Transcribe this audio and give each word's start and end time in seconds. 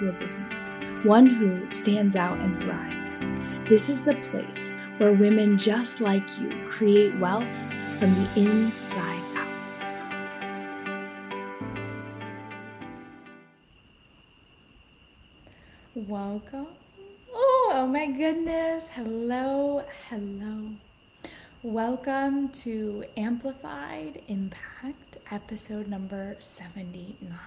your 0.00 0.12
business, 0.12 0.72
one 1.02 1.26
who 1.26 1.70
stands 1.72 2.16
out 2.16 2.38
and 2.38 2.60
thrives. 2.62 3.18
This 3.68 3.88
is 3.88 4.04
the 4.04 4.14
place 4.30 4.72
where 4.98 5.12
women 5.12 5.58
just 5.58 6.00
like 6.00 6.38
you 6.38 6.50
create 6.68 7.16
wealth 7.18 7.48
from 7.98 8.14
the 8.14 8.28
inside 8.40 9.22
out. 9.36 9.48
Welcome. 15.94 16.68
Oh, 17.32 17.72
oh 17.74 17.86
my 17.86 18.06
goodness. 18.06 18.86
Hello, 18.94 19.84
hello. 20.08 20.70
Welcome 21.62 22.50
to 22.50 23.04
Amplified 23.16 24.22
Impact, 24.28 25.16
episode 25.30 25.88
number 25.88 26.36
79. 26.38 27.38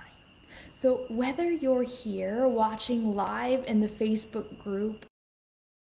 So, 0.79 1.05
whether 1.07 1.51
you're 1.51 1.81
here 1.81 2.47
watching 2.47 3.15
live 3.15 3.65
in 3.65 3.79
the 3.79 3.87
Facebook 3.87 4.59
group, 4.59 5.07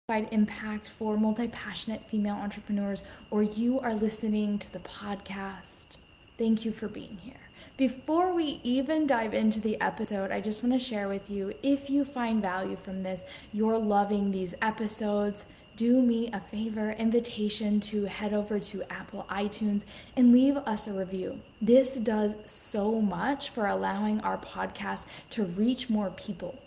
Impact 0.07 0.87
for 0.87 1.17
multi 1.17 1.49
passionate 1.49 2.09
female 2.09 2.35
entrepreneurs, 2.35 3.03
or 3.29 3.43
you 3.43 3.77
are 3.81 3.93
listening 3.93 4.57
to 4.59 4.71
the 4.71 4.79
podcast, 4.79 5.97
thank 6.37 6.63
you 6.63 6.71
for 6.71 6.87
being 6.87 7.17
here. 7.17 7.49
Before 7.75 8.33
we 8.33 8.61
even 8.63 9.05
dive 9.05 9.33
into 9.33 9.59
the 9.59 9.81
episode, 9.81 10.31
I 10.31 10.39
just 10.39 10.63
want 10.63 10.71
to 10.73 10.79
share 10.79 11.09
with 11.09 11.29
you 11.29 11.51
if 11.61 11.89
you 11.89 12.05
find 12.05 12.41
value 12.41 12.77
from 12.77 13.03
this, 13.03 13.25
you're 13.51 13.77
loving 13.77 14.31
these 14.31 14.53
episodes 14.61 15.45
do 15.75 16.01
me 16.01 16.29
a 16.31 16.39
favor 16.39 16.91
invitation 16.91 17.79
to 17.81 18.05
head 18.05 18.33
over 18.33 18.59
to 18.59 18.83
Apple 18.91 19.25
iTunes 19.29 19.83
and 20.15 20.31
leave 20.31 20.57
us 20.57 20.87
a 20.87 20.93
review. 20.93 21.41
This 21.61 21.95
does 21.95 22.33
so 22.47 23.01
much 23.01 23.49
for 23.49 23.67
allowing 23.67 24.19
our 24.21 24.37
podcast 24.37 25.05
to 25.31 25.43
reach 25.43 25.89
more 25.89 26.11
people. 26.11 26.59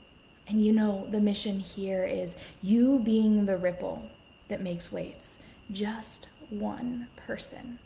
And 0.47 0.65
you 0.65 0.73
know, 0.73 1.07
the 1.11 1.21
mission 1.21 1.61
here 1.61 2.05
is 2.05 2.37
you 2.63 2.99
being 2.99 3.47
the 3.47 3.57
ripple 3.57 4.11
that 4.49 4.63
makes 4.63 4.91
waves. 4.91 5.39
Just 5.71 6.29
one 6.51 7.09
person 7.17 7.79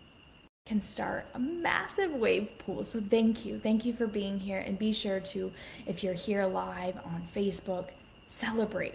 can 0.65 0.81
start 0.81 1.27
a 1.35 1.39
massive 1.39 2.13
wave 2.13 2.57
pool. 2.59 2.85
So 2.85 3.01
thank 3.01 3.45
you. 3.45 3.59
Thank 3.59 3.85
you 3.85 3.93
for 3.93 4.07
being 4.07 4.39
here. 4.39 4.59
And 4.59 4.79
be 4.79 4.93
sure 4.93 5.19
to, 5.19 5.53
if 5.87 6.05
you're 6.05 6.15
here 6.15 6.47
live 6.47 6.97
on 7.05 7.27
Facebook, 7.35 7.89
celebrate 8.29 8.95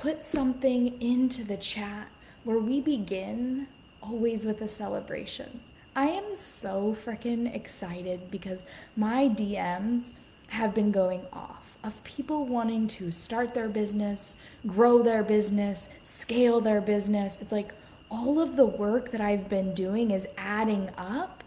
put 0.00 0.22
something 0.22 1.00
into 1.02 1.42
the 1.42 1.56
chat 1.56 2.06
where 2.44 2.58
we 2.58 2.80
begin 2.80 3.66
always 4.00 4.44
with 4.44 4.60
a 4.60 4.68
celebration. 4.68 5.60
I 5.96 6.06
am 6.06 6.36
so 6.36 6.96
freaking 7.04 7.52
excited 7.52 8.30
because 8.30 8.62
my 8.96 9.28
DMs 9.28 10.12
have 10.48 10.72
been 10.72 10.92
going 10.92 11.26
off 11.32 11.76
of 11.82 12.02
people 12.04 12.46
wanting 12.46 12.86
to 12.86 13.10
start 13.10 13.54
their 13.54 13.68
business, 13.68 14.36
grow 14.66 15.02
their 15.02 15.24
business, 15.24 15.88
scale 16.04 16.60
their 16.60 16.80
business. 16.80 17.36
It's 17.40 17.52
like 17.52 17.74
all 18.08 18.40
of 18.40 18.54
the 18.54 18.66
work 18.66 19.10
that 19.10 19.20
I've 19.20 19.48
been 19.48 19.74
doing 19.74 20.12
is 20.12 20.28
adding 20.36 20.90
up 20.96 21.42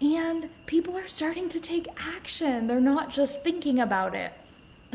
and 0.00 0.50
people 0.66 0.96
are 0.96 1.06
starting 1.06 1.48
to 1.50 1.60
take 1.60 1.86
action. 1.96 2.66
They're 2.66 2.80
not 2.80 3.10
just 3.10 3.44
thinking 3.44 3.78
about 3.78 4.16
it. 4.16 4.32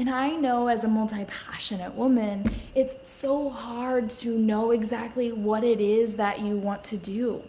And 0.01 0.09
I 0.09 0.31
know 0.31 0.67
as 0.67 0.83
a 0.83 0.87
multi 0.87 1.25
passionate 1.25 1.93
woman, 1.93 2.55
it's 2.73 3.07
so 3.07 3.51
hard 3.51 4.09
to 4.21 4.35
know 4.35 4.71
exactly 4.71 5.31
what 5.31 5.63
it 5.63 5.79
is 5.79 6.15
that 6.15 6.39
you 6.39 6.57
want 6.57 6.83
to 6.85 6.97
do. 6.97 7.43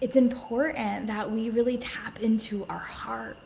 It's 0.00 0.14
important 0.14 1.08
that 1.08 1.32
we 1.32 1.50
really 1.50 1.78
tap 1.78 2.20
into 2.20 2.64
our 2.68 2.78
heart 2.78 3.36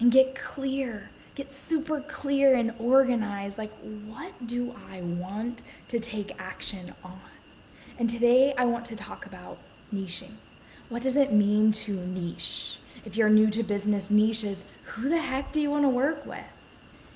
and 0.00 0.10
get 0.10 0.34
clear, 0.34 1.10
get 1.34 1.52
super 1.52 2.00
clear 2.00 2.54
and 2.54 2.72
organized. 2.78 3.58
Like, 3.58 3.74
what 4.06 4.46
do 4.46 4.74
I 4.90 5.02
want 5.02 5.60
to 5.88 6.00
take 6.00 6.34
action 6.40 6.94
on? 7.04 7.20
And 7.98 8.08
today 8.08 8.54
I 8.56 8.64
want 8.64 8.86
to 8.86 8.96
talk 8.96 9.26
about 9.26 9.58
niching. 9.94 10.36
What 10.88 11.02
does 11.02 11.18
it 11.18 11.30
mean 11.30 11.72
to 11.72 11.92
niche? 11.92 12.78
If 13.04 13.16
you're 13.16 13.28
new 13.28 13.50
to 13.50 13.62
business 13.62 14.10
niches, 14.10 14.64
who 14.96 15.10
the 15.10 15.18
heck 15.18 15.52
do 15.52 15.60
you 15.60 15.70
want 15.70 15.84
to 15.84 15.90
work 15.90 16.24
with? 16.24 16.44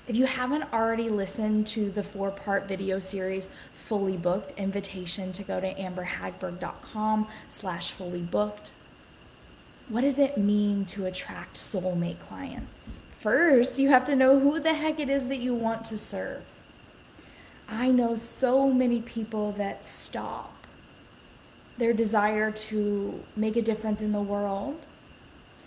If 0.07 0.15
you 0.15 0.25
haven't 0.25 0.71
already 0.71 1.09
listened 1.09 1.65
to 1.67 1.89
the 1.89 2.03
four 2.03 2.29
part 2.29 2.67
video 2.67 2.99
series 2.99 3.49
Fully 3.73 4.17
Booked, 4.17 4.57
invitation 4.59 5.31
to 5.31 5.41
go 5.41 5.59
to 5.59 5.73
amberhagberg.com 5.73 7.27
slash 7.49 7.91
fully 7.91 8.21
booked. 8.21 8.69
What 9.89 10.01
does 10.01 10.19
it 10.19 10.37
mean 10.37 10.85
to 10.85 11.07
attract 11.07 11.57
soulmate 11.57 12.19
clients? 12.19 12.99
First, 13.17 13.79
you 13.79 13.89
have 13.89 14.05
to 14.05 14.15
know 14.15 14.39
who 14.39 14.59
the 14.59 14.75
heck 14.75 14.99
it 14.99 15.09
is 15.09 15.27
that 15.27 15.39
you 15.39 15.55
want 15.55 15.83
to 15.85 15.97
serve. 15.97 16.43
I 17.67 17.89
know 17.89 18.15
so 18.15 18.71
many 18.71 19.01
people 19.01 19.53
that 19.53 19.83
stop 19.83 20.67
their 21.79 21.93
desire 21.93 22.51
to 22.51 23.23
make 23.35 23.55
a 23.55 23.61
difference 23.61 24.01
in 24.01 24.11
the 24.11 24.21
world 24.21 24.79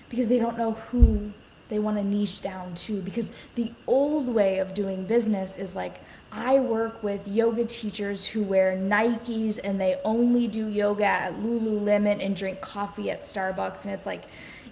because 0.09 0.29
they 0.29 0.39
don't 0.39 0.59
know 0.59 0.73
who 0.73 1.33
they 1.69 1.79
want 1.79 1.97
to 1.97 2.05
niche 2.05 2.43
down 2.43 2.75
too 2.75 3.01
Because 3.01 3.31
the 3.55 3.73
old 3.87 4.29
way 4.29 4.59
of 4.59 4.75
doing 4.75 5.07
business 5.07 5.57
is 5.57 5.75
like, 5.75 6.01
I 6.31 6.59
work 6.61 7.03
with 7.03 7.27
yoga 7.27 7.65
teachers 7.65 8.27
who 8.27 8.43
wear 8.43 8.77
Nikes 8.77 9.59
and 9.63 9.81
they 9.81 9.99
only 10.05 10.47
do 10.47 10.69
yoga 10.69 11.05
at 11.05 11.35
Lululemon 11.35 12.25
and 12.25 12.37
drink 12.37 12.61
coffee 12.61 13.11
at 13.11 13.23
Starbucks. 13.23 13.85
And 13.85 13.93
it's 13.93 14.07
like, 14.07 14.25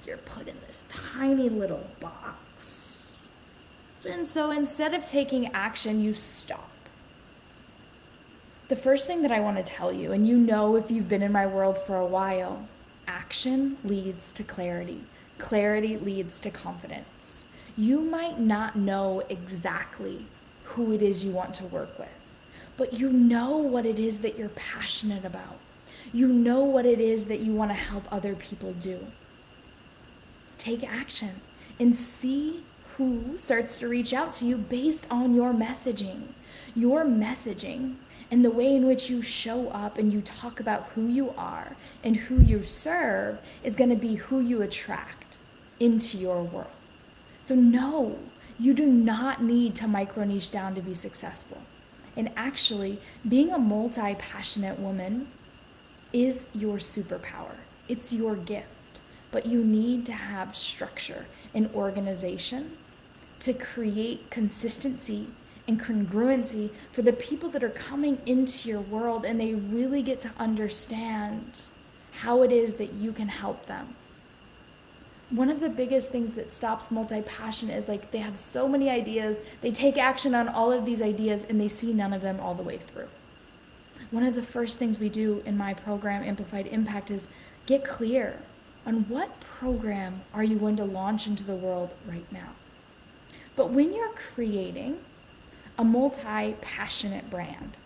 you're 0.06 0.16
put 0.16 0.48
in 0.48 0.56
this 0.66 0.84
tiny 0.88 1.48
little 1.48 1.86
box. 2.00 3.06
And 4.04 4.26
so 4.26 4.50
instead 4.50 4.94
of 4.94 5.04
taking 5.04 5.52
action, 5.54 6.00
you 6.00 6.14
stop. 6.14 6.68
The 8.68 8.76
first 8.76 9.06
thing 9.06 9.22
that 9.22 9.30
I 9.30 9.38
want 9.38 9.58
to 9.58 9.62
tell 9.62 9.92
you, 9.92 10.12
and 10.12 10.26
you 10.26 10.36
know 10.36 10.76
if 10.76 10.90
you've 10.90 11.08
been 11.08 11.22
in 11.22 11.30
my 11.30 11.46
world 11.46 11.78
for 11.78 11.96
a 11.96 12.06
while, 12.06 12.66
action 13.06 13.76
leads 13.84 14.32
to 14.32 14.42
clarity. 14.42 15.04
Clarity 15.38 15.96
leads 15.96 16.38
to 16.40 16.50
confidence. 16.50 17.46
You 17.76 18.00
might 18.00 18.38
not 18.38 18.76
know 18.76 19.22
exactly 19.28 20.26
who 20.64 20.92
it 20.92 21.02
is 21.02 21.24
you 21.24 21.30
want 21.30 21.54
to 21.54 21.64
work 21.64 21.98
with, 21.98 22.08
but 22.76 22.94
you 22.94 23.10
know 23.10 23.56
what 23.56 23.86
it 23.86 23.98
is 23.98 24.20
that 24.20 24.38
you're 24.38 24.50
passionate 24.50 25.24
about. 25.24 25.58
You 26.12 26.28
know 26.28 26.60
what 26.60 26.84
it 26.84 27.00
is 27.00 27.26
that 27.26 27.40
you 27.40 27.52
want 27.52 27.70
to 27.70 27.76
help 27.76 28.04
other 28.12 28.34
people 28.34 28.72
do. 28.74 29.06
Take 30.58 30.84
action 30.84 31.40
and 31.78 31.96
see 31.96 32.64
who 32.96 33.38
starts 33.38 33.78
to 33.78 33.88
reach 33.88 34.12
out 34.12 34.32
to 34.34 34.46
you 34.46 34.56
based 34.56 35.06
on 35.10 35.34
your 35.34 35.52
messaging. 35.52 36.28
Your 36.74 37.04
messaging 37.04 37.96
and 38.30 38.44
the 38.44 38.50
way 38.50 38.74
in 38.74 38.86
which 38.86 39.10
you 39.10 39.22
show 39.22 39.68
up 39.68 39.98
and 39.98 40.12
you 40.12 40.20
talk 40.20 40.60
about 40.60 40.90
who 40.94 41.06
you 41.06 41.34
are 41.36 41.76
and 42.02 42.16
who 42.16 42.40
you 42.40 42.64
serve 42.66 43.40
is 43.62 43.76
going 43.76 43.90
to 43.90 43.96
be 43.96 44.14
who 44.16 44.40
you 44.40 44.62
attract 44.62 45.21
into 45.82 46.16
your 46.16 46.42
world. 46.42 46.70
So, 47.42 47.56
no, 47.56 48.18
you 48.58 48.72
do 48.72 48.86
not 48.86 49.42
need 49.42 49.74
to 49.76 49.88
micro 49.88 50.22
niche 50.22 50.52
down 50.52 50.76
to 50.76 50.80
be 50.80 50.94
successful. 50.94 51.60
And 52.16 52.30
actually, 52.36 53.00
being 53.28 53.50
a 53.50 53.58
multi 53.58 54.14
passionate 54.14 54.78
woman 54.78 55.28
is 56.12 56.42
your 56.54 56.76
superpower, 56.76 57.56
it's 57.88 58.12
your 58.12 58.36
gift. 58.36 59.00
But 59.32 59.46
you 59.46 59.64
need 59.64 60.06
to 60.06 60.12
have 60.12 60.56
structure 60.56 61.26
and 61.52 61.68
organization 61.74 62.76
to 63.40 63.52
create 63.52 64.30
consistency 64.30 65.28
and 65.66 65.80
congruency 65.80 66.70
for 66.92 67.02
the 67.02 67.12
people 67.12 67.48
that 67.48 67.64
are 67.64 67.70
coming 67.70 68.18
into 68.26 68.68
your 68.68 68.80
world 68.80 69.24
and 69.24 69.40
they 69.40 69.54
really 69.54 70.02
get 70.02 70.20
to 70.20 70.30
understand 70.38 71.62
how 72.20 72.42
it 72.42 72.52
is 72.52 72.74
that 72.74 72.92
you 72.92 73.10
can 73.10 73.28
help 73.28 73.66
them 73.66 73.96
one 75.32 75.48
of 75.48 75.60
the 75.60 75.70
biggest 75.70 76.12
things 76.12 76.34
that 76.34 76.52
stops 76.52 76.90
multi-passion 76.90 77.70
is 77.70 77.88
like 77.88 78.10
they 78.10 78.18
have 78.18 78.36
so 78.36 78.68
many 78.68 78.90
ideas 78.90 79.40
they 79.62 79.72
take 79.72 79.96
action 79.96 80.34
on 80.34 80.46
all 80.46 80.70
of 80.70 80.84
these 80.84 81.00
ideas 81.00 81.46
and 81.48 81.58
they 81.58 81.68
see 81.68 81.94
none 81.94 82.12
of 82.12 82.20
them 82.20 82.38
all 82.38 82.54
the 82.54 82.62
way 82.62 82.76
through. 82.76 83.08
One 84.10 84.24
of 84.24 84.34
the 84.34 84.42
first 84.42 84.78
things 84.78 84.98
we 84.98 85.08
do 85.08 85.42
in 85.46 85.56
my 85.56 85.72
program 85.72 86.22
amplified 86.22 86.66
impact 86.66 87.10
is 87.10 87.28
get 87.64 87.82
clear 87.82 88.40
on 88.84 89.08
what 89.08 89.40
program 89.40 90.20
are 90.34 90.44
you 90.44 90.58
going 90.58 90.76
to 90.76 90.84
launch 90.84 91.26
into 91.26 91.44
the 91.44 91.56
world 91.56 91.94
right 92.06 92.30
now. 92.30 92.50
But 93.56 93.70
when 93.70 93.94
you're 93.94 94.12
creating 94.34 94.98
a 95.78 95.84
multi 95.84 96.56
passionate 96.60 97.30
brand, 97.30 97.78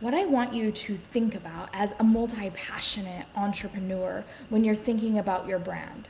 what 0.00 0.14
I 0.14 0.24
want 0.24 0.52
you 0.52 0.72
to 0.72 0.96
think 0.96 1.36
about 1.36 1.68
as 1.72 1.94
a 2.00 2.04
multi 2.04 2.50
passionate 2.50 3.26
entrepreneur 3.36 4.24
when 4.48 4.64
you're 4.64 4.74
thinking 4.74 5.16
about 5.16 5.46
your 5.46 5.60
brand 5.60 6.08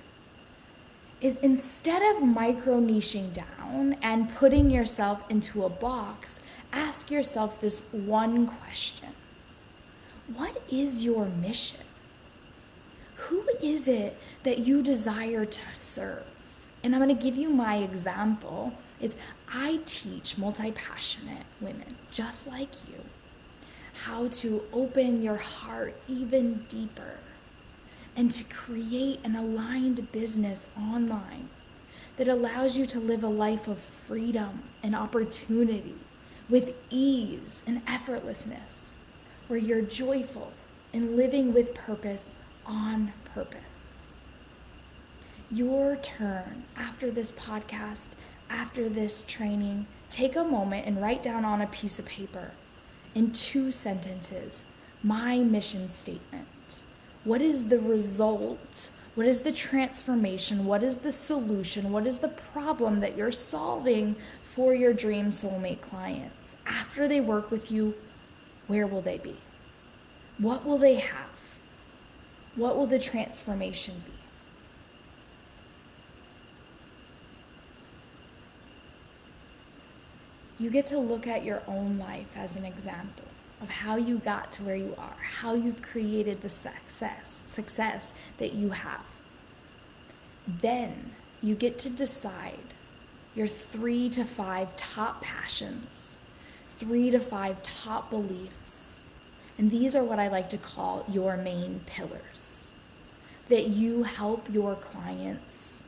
is 1.24 1.36
instead 1.36 2.02
of 2.14 2.22
micro 2.22 2.78
niching 2.78 3.32
down 3.32 3.96
and 4.02 4.34
putting 4.34 4.68
yourself 4.68 5.22
into 5.30 5.64
a 5.64 5.70
box, 5.70 6.40
ask 6.70 7.10
yourself 7.10 7.62
this 7.62 7.80
one 7.92 8.46
question 8.46 9.08
What 10.34 10.62
is 10.70 11.02
your 11.02 11.24
mission? 11.24 11.80
Who 13.28 13.48
is 13.62 13.88
it 13.88 14.18
that 14.42 14.58
you 14.58 14.82
desire 14.82 15.46
to 15.46 15.60
serve? 15.72 16.26
And 16.82 16.94
I'm 16.94 17.02
going 17.02 17.16
to 17.16 17.24
give 17.24 17.38
you 17.38 17.48
my 17.48 17.76
example. 17.76 18.74
It's 19.00 19.16
I 19.48 19.80
teach 19.86 20.36
multi 20.36 20.72
passionate 20.72 21.46
women 21.58 21.96
just 22.10 22.46
like 22.46 22.74
you 22.86 23.00
how 24.04 24.28
to 24.28 24.62
open 24.74 25.22
your 25.22 25.36
heart 25.36 25.94
even 26.06 26.66
deeper 26.68 27.14
and 28.16 28.30
to 28.30 28.44
create 28.44 29.20
an 29.24 29.34
aligned 29.34 30.10
business 30.12 30.66
online 30.78 31.48
that 32.16 32.28
allows 32.28 32.78
you 32.78 32.86
to 32.86 33.00
live 33.00 33.24
a 33.24 33.28
life 33.28 33.66
of 33.66 33.78
freedom 33.78 34.62
and 34.82 34.94
opportunity 34.94 35.96
with 36.48 36.74
ease 36.90 37.62
and 37.66 37.84
effortlessness, 37.86 38.90
where 39.48 39.58
you're 39.58 39.82
joyful 39.82 40.52
and 40.92 41.16
living 41.16 41.52
with 41.52 41.74
purpose 41.74 42.30
on 42.64 43.12
purpose. 43.24 43.60
Your 45.50 45.96
turn 45.96 46.64
after 46.76 47.10
this 47.10 47.32
podcast, 47.32 48.08
after 48.48 48.88
this 48.88 49.22
training, 49.22 49.86
take 50.08 50.36
a 50.36 50.44
moment 50.44 50.86
and 50.86 51.00
write 51.00 51.22
down 51.22 51.44
on 51.44 51.60
a 51.60 51.66
piece 51.66 51.98
of 51.98 52.06
paper 52.06 52.52
in 53.14 53.32
two 53.32 53.70
sentences 53.70 54.64
my 55.02 55.38
mission 55.38 55.90
statement. 55.90 56.46
What 57.24 57.40
is 57.40 57.68
the 57.68 57.78
result? 57.78 58.90
What 59.14 59.26
is 59.26 59.42
the 59.42 59.52
transformation? 59.52 60.66
What 60.66 60.82
is 60.82 60.98
the 60.98 61.12
solution? 61.12 61.90
What 61.90 62.06
is 62.06 62.18
the 62.18 62.28
problem 62.28 63.00
that 63.00 63.16
you're 63.16 63.32
solving 63.32 64.16
for 64.42 64.74
your 64.74 64.92
dream 64.92 65.30
soulmate 65.30 65.80
clients? 65.80 66.54
After 66.66 67.08
they 67.08 67.20
work 67.20 67.50
with 67.50 67.70
you, 67.70 67.94
where 68.66 68.86
will 68.86 69.02
they 69.02 69.18
be? 69.18 69.36
What 70.38 70.66
will 70.66 70.78
they 70.78 70.96
have? 70.96 71.58
What 72.56 72.76
will 72.76 72.86
the 72.86 72.98
transformation 72.98 74.02
be? 74.04 74.14
you 80.58 80.70
get 80.70 80.86
to 80.86 80.98
look 80.98 81.26
at 81.26 81.44
your 81.44 81.62
own 81.66 81.98
life 81.98 82.28
as 82.36 82.56
an 82.56 82.64
example 82.64 83.24
of 83.64 83.70
how 83.70 83.96
you 83.96 84.18
got 84.18 84.52
to 84.52 84.62
where 84.62 84.76
you 84.76 84.94
are, 84.98 85.16
how 85.40 85.54
you've 85.54 85.80
created 85.80 86.42
the 86.42 86.50
success, 86.50 87.42
success 87.46 88.12
that 88.36 88.52
you 88.52 88.70
have. 88.70 89.06
Then 90.46 91.12
you 91.40 91.54
get 91.54 91.78
to 91.78 91.88
decide 91.88 92.74
your 93.34 93.46
three 93.46 94.10
to 94.10 94.22
five 94.22 94.76
top 94.76 95.22
passions, 95.22 96.18
three 96.76 97.10
to 97.10 97.18
five 97.18 97.62
top 97.62 98.10
beliefs. 98.10 99.04
And 99.56 99.70
these 99.70 99.96
are 99.96 100.04
what 100.04 100.18
I 100.18 100.28
like 100.28 100.50
to 100.50 100.58
call 100.58 101.06
your 101.08 101.38
main 101.38 101.80
pillars 101.86 102.68
that 103.48 103.68
you 103.68 104.02
help 104.02 104.52
your 104.52 104.74
clients 104.74 105.84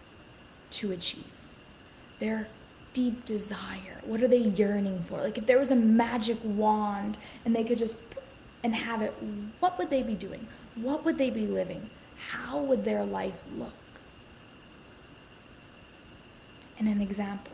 to 0.71 0.93
achieve. 0.93 1.25
They're 2.21 2.49
deep 2.97 3.27
desire? 3.27 4.01
What 4.07 4.23
are 4.23 4.29
they 4.29 4.39
yearning 4.39 5.01
for? 5.01 5.19
Like 5.21 5.37
if 5.37 5.45
there 5.45 5.59
was 5.59 5.71
a 5.71 5.77
magic 5.77 6.39
wand 6.43 7.19
and 7.45 7.55
they 7.55 7.63
could 7.63 7.77
just 7.77 7.97
and 8.65 8.75
have 8.75 9.03
it, 9.03 9.15
what 9.61 9.77
would 9.77 9.91
they 9.91 10.03
be 10.03 10.15
doing? 10.15 10.47
What 10.77 11.05
would 11.05 11.19
they 11.19 11.29
be 11.29 11.47
living? 11.47 11.91
How 12.31 12.59
would 12.59 12.87
their 12.87 13.05
life 13.05 13.43
look? 13.55 13.75
And 16.79 16.89
an 16.89 17.03
example. 17.03 17.53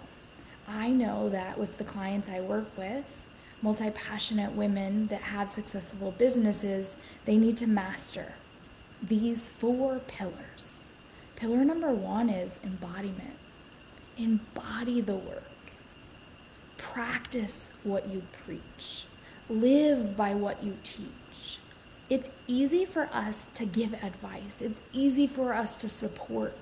I 0.68 0.90
know 0.90 1.28
that 1.28 1.58
with 1.58 1.76
the 1.76 1.84
clients 1.84 2.28
I 2.28 2.40
work 2.40 2.68
with, 2.78 3.04
multi 3.60 3.90
passionate 3.90 4.52
women 4.52 5.08
that 5.08 5.22
have 5.22 5.50
successful 5.50 6.12
businesses, 6.12 6.96
they 7.24 7.36
need 7.36 7.56
to 7.58 7.66
master 7.66 8.34
these 9.02 9.48
four 9.48 9.98
pillars. 10.06 10.84
Pillar 11.34 11.64
number 11.64 11.90
one 11.90 12.30
is 12.30 12.60
embodiment 12.62 13.41
embody 14.16 15.00
the 15.00 15.14
work. 15.14 15.42
Practice 16.76 17.70
what 17.84 18.08
you 18.08 18.22
preach. 18.44 19.06
Live 19.48 20.16
by 20.16 20.34
what 20.34 20.62
you 20.62 20.76
teach. 20.82 21.58
It's 22.10 22.30
easy 22.46 22.84
for 22.84 23.08
us 23.12 23.46
to 23.54 23.64
give 23.64 23.94
advice, 23.94 24.60
it's 24.60 24.80
easy 24.92 25.26
for 25.26 25.54
us 25.54 25.76
to 25.76 25.88
support. 25.88 26.56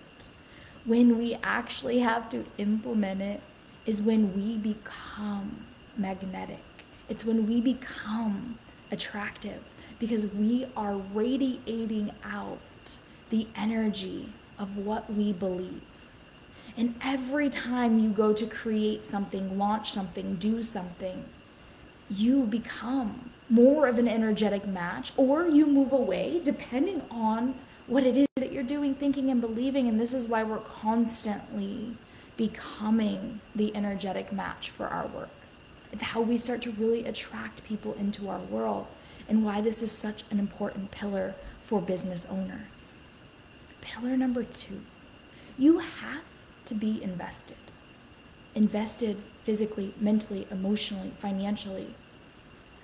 When 0.84 1.18
we 1.18 1.36
actually 1.42 1.98
have 1.98 2.30
to 2.30 2.44
implement 2.56 3.20
it, 3.20 3.42
is 3.86 4.00
when 4.00 4.34
we 4.34 4.56
become 4.56 5.66
magnetic. 5.96 6.62
It's 7.08 7.24
when 7.24 7.48
we 7.48 7.60
become 7.60 8.58
attractive 8.90 9.62
because 9.98 10.26
we 10.26 10.66
are 10.76 10.96
radiating 10.96 12.12
out 12.24 12.60
the 13.30 13.46
energy 13.56 14.32
of 14.58 14.76
what 14.76 15.12
we 15.12 15.32
believe. 15.32 15.82
And 16.80 16.94
every 17.02 17.50
time 17.50 17.98
you 17.98 18.08
go 18.08 18.32
to 18.32 18.46
create 18.46 19.04
something, 19.04 19.58
launch 19.58 19.92
something, 19.92 20.36
do 20.36 20.62
something, 20.62 21.26
you 22.08 22.44
become 22.44 23.32
more 23.50 23.86
of 23.86 23.98
an 23.98 24.08
energetic 24.08 24.66
match 24.66 25.12
or 25.18 25.46
you 25.46 25.66
move 25.66 25.92
away 25.92 26.40
depending 26.42 27.02
on 27.10 27.54
what 27.86 28.04
it 28.04 28.16
is 28.16 28.26
that 28.36 28.50
you're 28.50 28.62
doing, 28.62 28.94
thinking, 28.94 29.30
and 29.30 29.42
believing. 29.42 29.88
And 29.88 30.00
this 30.00 30.14
is 30.14 30.26
why 30.26 30.42
we're 30.42 30.56
constantly 30.60 31.98
becoming 32.38 33.42
the 33.54 33.76
energetic 33.76 34.32
match 34.32 34.70
for 34.70 34.86
our 34.86 35.06
work. 35.06 35.28
It's 35.92 36.04
how 36.04 36.22
we 36.22 36.38
start 36.38 36.62
to 36.62 36.70
really 36.70 37.04
attract 37.04 37.62
people 37.62 37.92
into 38.00 38.30
our 38.30 38.40
world 38.40 38.86
and 39.28 39.44
why 39.44 39.60
this 39.60 39.82
is 39.82 39.92
such 39.92 40.24
an 40.30 40.38
important 40.38 40.92
pillar 40.92 41.34
for 41.62 41.82
business 41.82 42.24
owners. 42.24 43.06
Pillar 43.82 44.16
number 44.16 44.44
two 44.44 44.80
you 45.58 45.80
have 45.80 46.22
to 46.70 46.74
be 46.76 47.02
invested. 47.02 47.56
Invested 48.54 49.16
physically, 49.42 49.92
mentally, 50.00 50.46
emotionally, 50.52 51.12
financially. 51.18 51.94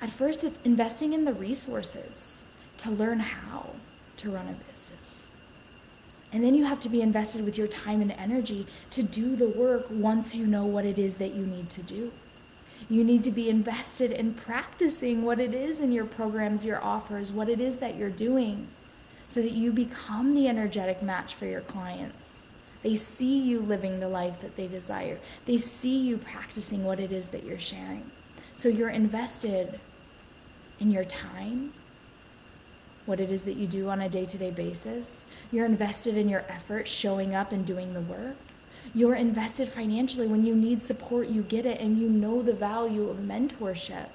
At 0.03 0.11
first, 0.11 0.43
it's 0.43 0.59
investing 0.65 1.13
in 1.13 1.25
the 1.25 1.33
resources 1.33 2.45
to 2.79 2.91
learn 2.91 3.21
how 3.21 3.71
to 4.17 4.31
run 4.31 4.49
a 4.49 4.71
business. 4.71 5.31
And 6.33 6.43
then 6.43 6.57
you 6.57 6.65
have 6.65 6.81
to 6.81 6.89
be 6.89 7.01
invested 7.01 7.45
with 7.45 7.57
your 7.57 7.69
time 7.69 8.03
and 8.03 8.11
energy 8.11 8.67
to 8.91 9.05
do 9.05 9.37
the 9.37 9.49
work 9.49 9.87
once 9.89 10.35
you 10.35 10.47
know 10.47 10.65
what 10.65 10.85
it 10.85 10.99
is 10.99 11.19
that 11.19 11.35
you 11.35 11.47
need 11.47 11.71
to 11.71 11.83
do. 11.83 12.11
You 12.89 13.05
need 13.05 13.23
to 13.23 13.31
be 13.31 13.49
invested 13.49 14.11
in 14.11 14.35
practicing 14.35 15.23
what 15.23 15.39
it 15.39 15.55
is 15.55 15.79
in 15.79 15.93
your 15.93 16.07
programs, 16.07 16.65
your 16.65 16.83
offers, 16.83 17.31
what 17.31 17.49
it 17.49 17.61
is 17.61 17.77
that 17.79 17.95
you're 17.95 18.11
doing, 18.11 18.67
so 19.29 19.41
that 19.41 19.53
you 19.53 19.73
become 19.73 20.35
the 20.35 20.49
energetic 20.49 21.03
match 21.03 21.37
for 21.37 21.47
your 21.47 21.61
clients. 21.61 22.46
They 22.87 22.95
see 22.95 23.37
you 23.37 23.59
living 23.59 23.99
the 23.99 24.07
life 24.07 24.41
that 24.43 24.55
they 24.55 24.69
desire. 24.69 25.19
They 25.45 25.57
see 25.57 25.99
you 25.99 26.19
practicing 26.19 26.85
what 26.85 27.01
it 27.01 27.11
is 27.11 27.31
that 27.31 27.43
you're 27.43 27.59
sharing. 27.59 28.13
So 28.55 28.69
you're 28.69 28.91
invested 28.91 29.81
in 30.79 30.93
your 30.93 31.05
time, 31.05 31.73
what 33.05 33.19
it 33.19 33.29
is 33.29 33.43
that 33.43 33.57
you 33.57 33.67
do 33.67 33.89
on 33.89 34.01
a 34.01 34.09
day 34.09 34.25
to 34.27 34.39
day 34.39 34.53
basis. 34.53 35.25
You're 35.51 35.67
invested 35.67 36.17
in 36.17 36.29
your 36.29 36.45
effort, 36.49 36.87
showing 36.87 37.35
up 37.35 37.51
and 37.51 37.67
doing 37.67 37.93
the 37.93 38.01
work. 38.01 38.37
You're 38.95 39.17
invested 39.17 39.69
financially. 39.69 40.29
When 40.29 40.47
you 40.47 40.55
need 40.55 40.81
support, 40.81 41.27
you 41.27 41.43
get 41.43 41.67
it, 41.67 41.81
and 41.81 41.99
you 41.99 42.09
know 42.09 42.41
the 42.41 42.55
value 42.55 43.09
of 43.09 43.17
mentorship. 43.17 44.11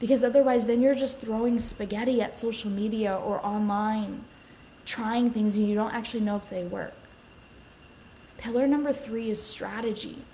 Because 0.00 0.24
otherwise, 0.24 0.64
then 0.64 0.80
you're 0.80 0.94
just 0.94 1.18
throwing 1.18 1.58
spaghetti 1.58 2.22
at 2.22 2.38
social 2.38 2.70
media 2.70 3.14
or 3.14 3.44
online, 3.44 4.24
trying 4.86 5.28
things 5.28 5.58
and 5.58 5.68
you 5.68 5.74
don't 5.74 5.92
actually 5.92 6.20
know 6.20 6.36
if 6.36 6.48
they 6.48 6.64
work. 6.64 6.94
Pillar 8.38 8.68
number 8.68 8.92
three 8.92 9.30
is 9.30 9.42
strategy. 9.42 10.24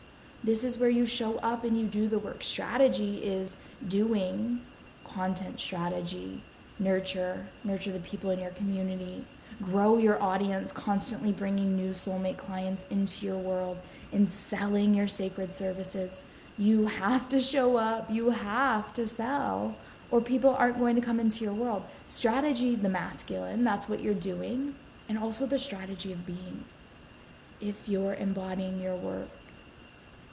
This 0.45 0.63
is 0.63 0.77
where 0.77 0.91
you 0.91 1.07
show 1.07 1.39
up 1.39 1.65
and 1.65 1.79
you 1.79 1.87
do 1.87 2.07
the 2.07 2.19
work. 2.19 2.43
Strategy 2.43 3.17
is 3.25 3.57
doing 3.89 4.61
content 5.05 5.59
strategy, 5.59 6.43
nurture, 6.79 7.47
nurture 7.65 7.93
the 7.93 8.01
people 8.01 8.29
in 8.29 8.41
your 8.41 8.51
community, 8.51 9.25
grow 9.63 9.97
your 9.97 10.23
audience, 10.23 10.71
constantly 10.71 11.33
bringing 11.33 11.77
new 11.77 11.91
soulmate 11.91 12.37
clients 12.37 12.85
into 12.91 13.25
your 13.25 13.39
world, 13.39 13.79
and 14.13 14.31
selling 14.31 14.93
your 14.93 15.09
sacred 15.09 15.55
services. 15.55 16.27
You 16.59 16.87
have 16.87 17.29
to 17.31 17.41
show 17.41 17.79
up, 17.79 18.11
you 18.11 18.31
have 18.31 18.93
to 18.95 19.07
sell, 19.07 19.77
or 20.11 20.21
people 20.21 20.51
aren't 20.51 20.79
going 20.79 20.95
to 20.97 21.03
come 21.03 21.19
into 21.19 21.43
your 21.43 21.55
world. 21.55 21.85
Strategy, 22.07 22.75
the 22.75 22.91
masculine, 22.91 23.65
that's 23.65 23.89
what 23.89 24.01
you're 24.01 24.13
doing, 24.13 24.75
and 25.09 25.19
also 25.19 25.47
the 25.47 25.59
strategy 25.59 26.13
of 26.13 26.27
being 26.27 26.67
if 27.61 27.89
you're 27.89 28.15
embodying 28.15 28.81
your 28.81 28.97
work, 28.97 29.29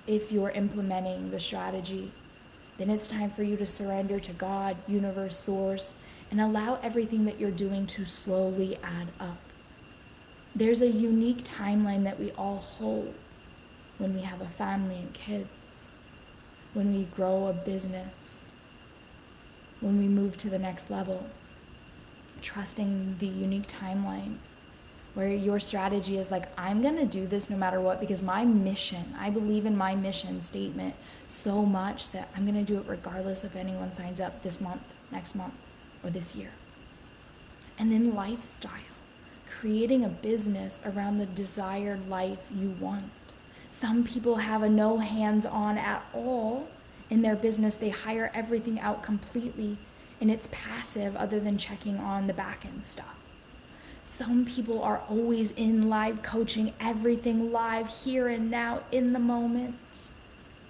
if 0.08 0.32
you're 0.32 0.50
implementing 0.50 1.32
the 1.32 1.40
strategy, 1.40 2.12
then 2.78 2.90
it's 2.90 3.08
time 3.08 3.30
for 3.30 3.44
you 3.44 3.58
to 3.58 3.66
surrender 3.66 4.20
to 4.20 4.34
God, 4.34 4.78
universe, 4.88 5.44
source, 5.44 5.96
and 6.32 6.42
allow 6.42 6.80
everything 6.82 7.26
that 7.26 7.40
you're 7.40 7.52
doing 7.52 7.86
to 7.88 8.06
slowly 8.06 8.78
add 8.84 9.10
up. 9.20 9.38
There's 10.56 10.82
a 10.82 10.88
unique 10.88 11.44
timeline 11.44 12.04
that 12.04 12.20
we 12.20 12.32
all 12.32 12.58
hold 12.58 13.14
when 13.98 14.16
we 14.16 14.22
have 14.22 14.42
a 14.42 14.50
family 14.50 14.96
and 14.96 15.14
kids, 15.14 15.90
when 16.74 16.96
we 16.96 17.04
grow 17.04 17.48
a 17.48 17.54
business, 17.54 18.54
when 19.80 20.00
we 20.00 20.08
move 20.08 20.38
to 20.38 20.50
the 20.50 20.60
next 20.60 20.90
level. 20.90 21.30
Trusting 22.42 23.18
the 23.20 23.28
unique 23.28 23.68
timeline 23.68 24.38
where 25.14 25.30
your 25.30 25.60
strategy 25.60 26.18
is 26.18 26.32
like, 26.32 26.46
I'm 26.58 26.82
going 26.82 26.98
to 26.98 27.06
do 27.06 27.28
this 27.28 27.50
no 27.50 27.58
matter 27.58 27.82
what 27.82 28.00
because 28.00 28.24
my 28.24 28.46
mission, 28.46 29.14
I 29.20 29.30
believe 29.30 29.66
in 29.66 29.76
my 29.76 29.96
mission 29.96 30.42
statement 30.42 30.96
so 31.28 31.66
much 31.66 32.12
that 32.12 32.30
I'm 32.36 32.46
going 32.46 32.64
to 32.64 32.74
do 32.74 32.80
it 32.80 32.86
regardless 32.88 33.44
if 33.44 33.56
anyone 33.56 33.94
signs 33.94 34.20
up 34.22 34.42
this 34.42 34.62
month, 34.62 34.84
next 35.12 35.36
month, 35.36 35.54
or 36.04 36.10
this 36.10 36.36
year. 36.36 36.52
And 37.78 37.92
then 37.92 38.16
lifestyle, 38.16 38.72
creating 39.50 40.06
a 40.06 40.10
business 40.10 40.80
around 40.86 41.18
the 41.18 41.26
desired 41.26 42.08
life 42.10 42.40
you 42.54 42.76
want. 42.80 43.12
Some 43.70 44.04
people 44.04 44.38
have 44.38 44.62
a 44.64 44.70
no 44.70 45.00
hands 45.00 45.46
on 45.46 45.78
at 45.78 46.06
all 46.14 46.70
in 47.10 47.22
their 47.22 47.36
business, 47.36 47.76
they 47.76 47.90
hire 47.90 48.32
everything 48.34 48.80
out 48.80 49.04
completely, 49.04 49.78
and 50.22 50.32
it's 50.32 50.48
passive 50.50 51.16
other 51.18 51.42
than 51.42 51.58
checking 51.58 51.98
on 51.98 52.28
the 52.28 52.34
back 52.34 52.66
end 52.66 52.86
stuff. 52.86 53.21
Some 54.04 54.46
people 54.46 54.82
are 54.82 55.04
always 55.10 55.52
in 55.52 55.88
live 55.88 56.24
coaching, 56.24 56.74
everything 56.80 57.52
live 57.52 57.88
here 57.88 58.28
and 58.28 58.50
now 58.50 58.82
in 58.92 59.14
the 59.14 59.20
moment. 59.20 60.10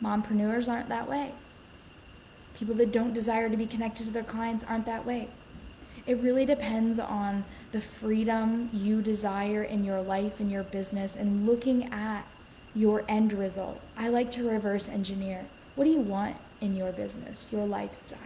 Mompreneurs 0.04 0.70
aren't 0.70 0.90
that 0.90 1.08
way. 1.10 1.32
People 2.56 2.76
that 2.76 2.92
don't 2.92 3.14
desire 3.14 3.50
to 3.50 3.58
be 3.58 3.66
connected 3.66 4.06
to 4.06 4.12
their 4.12 4.24
clients 4.24 4.66
aren't 4.66 4.86
that 4.86 5.06
way. 5.06 5.30
It 6.06 6.20
really 6.20 6.46
depends 6.46 7.00
on 7.00 7.46
the 7.72 7.82
freedom 7.82 8.70
you 8.74 9.02
desire 9.02 9.64
in 9.64 9.84
your 9.84 10.02
life 10.02 10.40
and 10.40 10.52
your 10.52 10.64
business 10.64 11.16
and 11.16 11.46
looking 11.46 11.92
at 11.94 12.26
your 12.74 13.04
end 13.08 13.34
result. 13.34 13.80
I 13.96 14.10
like 14.10 14.32
to 14.32 14.50
reverse 14.50 14.90
engineer. 14.90 15.46
What 15.76 15.86
do 15.86 15.92
you 15.92 16.00
want 16.02 16.38
in 16.60 16.76
your 16.76 16.92
business, 16.92 17.48
your 17.52 17.66
lifestyle? 17.66 18.18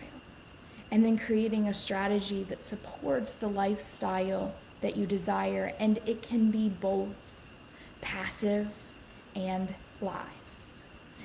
And 0.90 1.06
then 1.06 1.18
creating 1.18 1.68
a 1.68 1.74
strategy 1.74 2.44
that 2.44 2.64
supports 2.64 3.34
the 3.34 3.48
lifestyle 3.48 4.54
that 4.86 4.96
you 4.96 5.08
desire, 5.08 5.74
and 5.80 6.00
it 6.06 6.22
can 6.22 6.52
be 6.52 6.70
both 6.70 7.10
passive 8.02 8.68
and 9.36 9.74
live. 10.00 10.14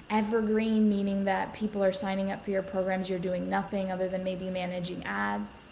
Evergreen, 0.09 0.89
meaning 0.89 1.25
that 1.25 1.53
people 1.53 1.85
are 1.85 1.93
signing 1.93 2.33
up 2.33 2.43
for 2.43 2.53
your 2.53 2.63
programs, 2.63 3.11
you're 3.11 3.19
doing 3.19 3.51
nothing 3.51 3.93
other 3.93 4.09
than 4.09 4.25
maybe 4.25 4.49
managing 4.49 5.05
ads, 5.05 5.69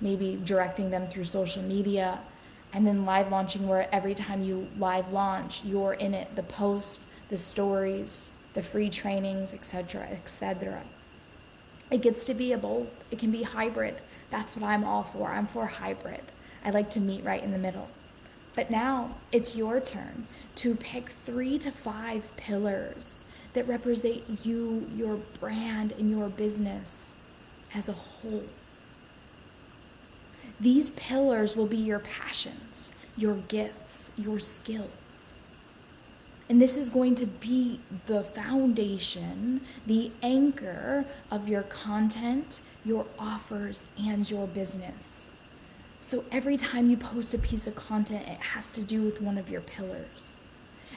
maybe 0.00 0.40
directing 0.42 0.90
them 0.90 1.06
through 1.06 1.22
social 1.22 1.62
media, 1.62 2.18
and 2.72 2.84
then 2.84 3.04
live 3.04 3.30
launching, 3.30 3.68
where 3.68 3.88
every 3.94 4.16
time 4.16 4.42
you 4.42 4.66
live 4.76 5.12
launch, 5.12 5.64
you're 5.64 5.94
in 5.94 6.14
it 6.14 6.34
the 6.34 6.42
post, 6.42 7.00
the 7.28 7.38
stories, 7.38 8.32
the 8.54 8.62
free 8.62 8.90
trainings, 8.90 9.54
etc., 9.54 10.08
etc. 10.10 10.82
It 11.92 12.02
gets 12.02 12.24
to 12.24 12.34
be 12.34 12.50
a 12.50 12.58
both, 12.58 12.88
it 13.12 13.20
can 13.20 13.30
be 13.30 13.44
hybrid. 13.44 14.00
That's 14.32 14.56
what 14.56 14.64
I'm 14.64 14.82
all 14.82 15.04
for. 15.04 15.30
I'm 15.30 15.46
for 15.46 15.66
hybrid. 15.66 16.22
I 16.64 16.70
like 16.70 16.90
to 16.90 17.00
meet 17.00 17.24
right 17.24 17.42
in 17.42 17.52
the 17.52 17.58
middle. 17.58 17.88
But 18.54 18.70
now 18.70 19.16
it's 19.32 19.56
your 19.56 19.80
turn 19.80 20.26
to 20.56 20.74
pick 20.74 21.08
three 21.08 21.58
to 21.58 21.70
five 21.70 22.34
pillars 22.36 23.24
that 23.52 23.66
represent 23.66 24.22
you, 24.44 24.88
your 24.94 25.16
brand, 25.38 25.92
and 25.92 26.10
your 26.10 26.28
business 26.28 27.14
as 27.74 27.88
a 27.88 27.92
whole. 27.92 28.44
These 30.58 30.90
pillars 30.90 31.56
will 31.56 31.66
be 31.66 31.78
your 31.78 32.00
passions, 32.00 32.92
your 33.16 33.36
gifts, 33.36 34.10
your 34.16 34.40
skills. 34.40 35.42
And 36.48 36.60
this 36.60 36.76
is 36.76 36.90
going 36.90 37.14
to 37.14 37.26
be 37.26 37.80
the 38.06 38.24
foundation, 38.24 39.62
the 39.86 40.10
anchor 40.22 41.06
of 41.30 41.48
your 41.48 41.62
content, 41.62 42.60
your 42.84 43.06
offers, 43.18 43.84
and 43.96 44.28
your 44.28 44.48
business. 44.48 45.29
So 46.02 46.24
every 46.32 46.56
time 46.56 46.88
you 46.88 46.96
post 46.96 47.34
a 47.34 47.38
piece 47.38 47.66
of 47.66 47.74
content, 47.74 48.26
it 48.26 48.40
has 48.40 48.66
to 48.68 48.80
do 48.80 49.02
with 49.02 49.20
one 49.20 49.36
of 49.36 49.50
your 49.50 49.60
pillars. 49.60 50.44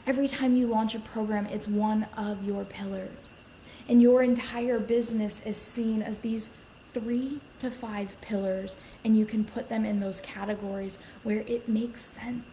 Every 0.08 0.30
time 0.30 0.56
you 0.56 0.66
launch 0.66 0.96
a 0.96 1.00
program, 1.00 1.46
it's 1.48 1.68
one 1.68 2.08
of 2.16 2.46
your 2.46 2.64
pillars. 2.64 3.52
And 3.90 4.02
your 4.02 4.24
entire 4.24 4.80
business 4.80 5.46
is 5.46 5.58
seen 5.58 6.02
as 6.02 6.20
these 6.20 6.52
three 6.94 7.42
to 7.60 7.70
five 7.70 8.20
pillars, 8.22 8.78
and 9.04 9.18
you 9.18 9.26
can 9.26 9.44
put 9.44 9.68
them 9.68 9.84
in 9.84 10.00
those 10.00 10.22
categories 10.22 11.00
where 11.22 11.42
it 11.42 11.68
makes 11.68 12.02
sense. 12.02 12.46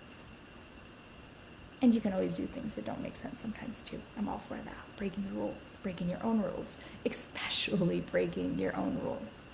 And 1.81 1.95
you 1.95 2.01
can 2.01 2.13
always 2.13 2.35
do 2.35 2.47
things 2.47 2.75
that 2.75 2.85
don't 2.85 3.01
make 3.01 3.17
sense 3.17 3.41
sometimes 3.41 3.81
too. 3.81 4.01
I'm 4.19 4.29
all 4.29 4.41
for 4.41 4.57
that. 4.57 4.97
Breaking 4.97 5.25
the 5.25 5.39
rules, 5.39 5.71
breaking 5.85 6.11
your 6.11 6.23
own 6.23 6.43
rules, 6.43 6.79
especially 7.07 8.01
breaking 8.01 8.59
your 8.59 8.77
own 8.77 8.99
rules 9.03 9.45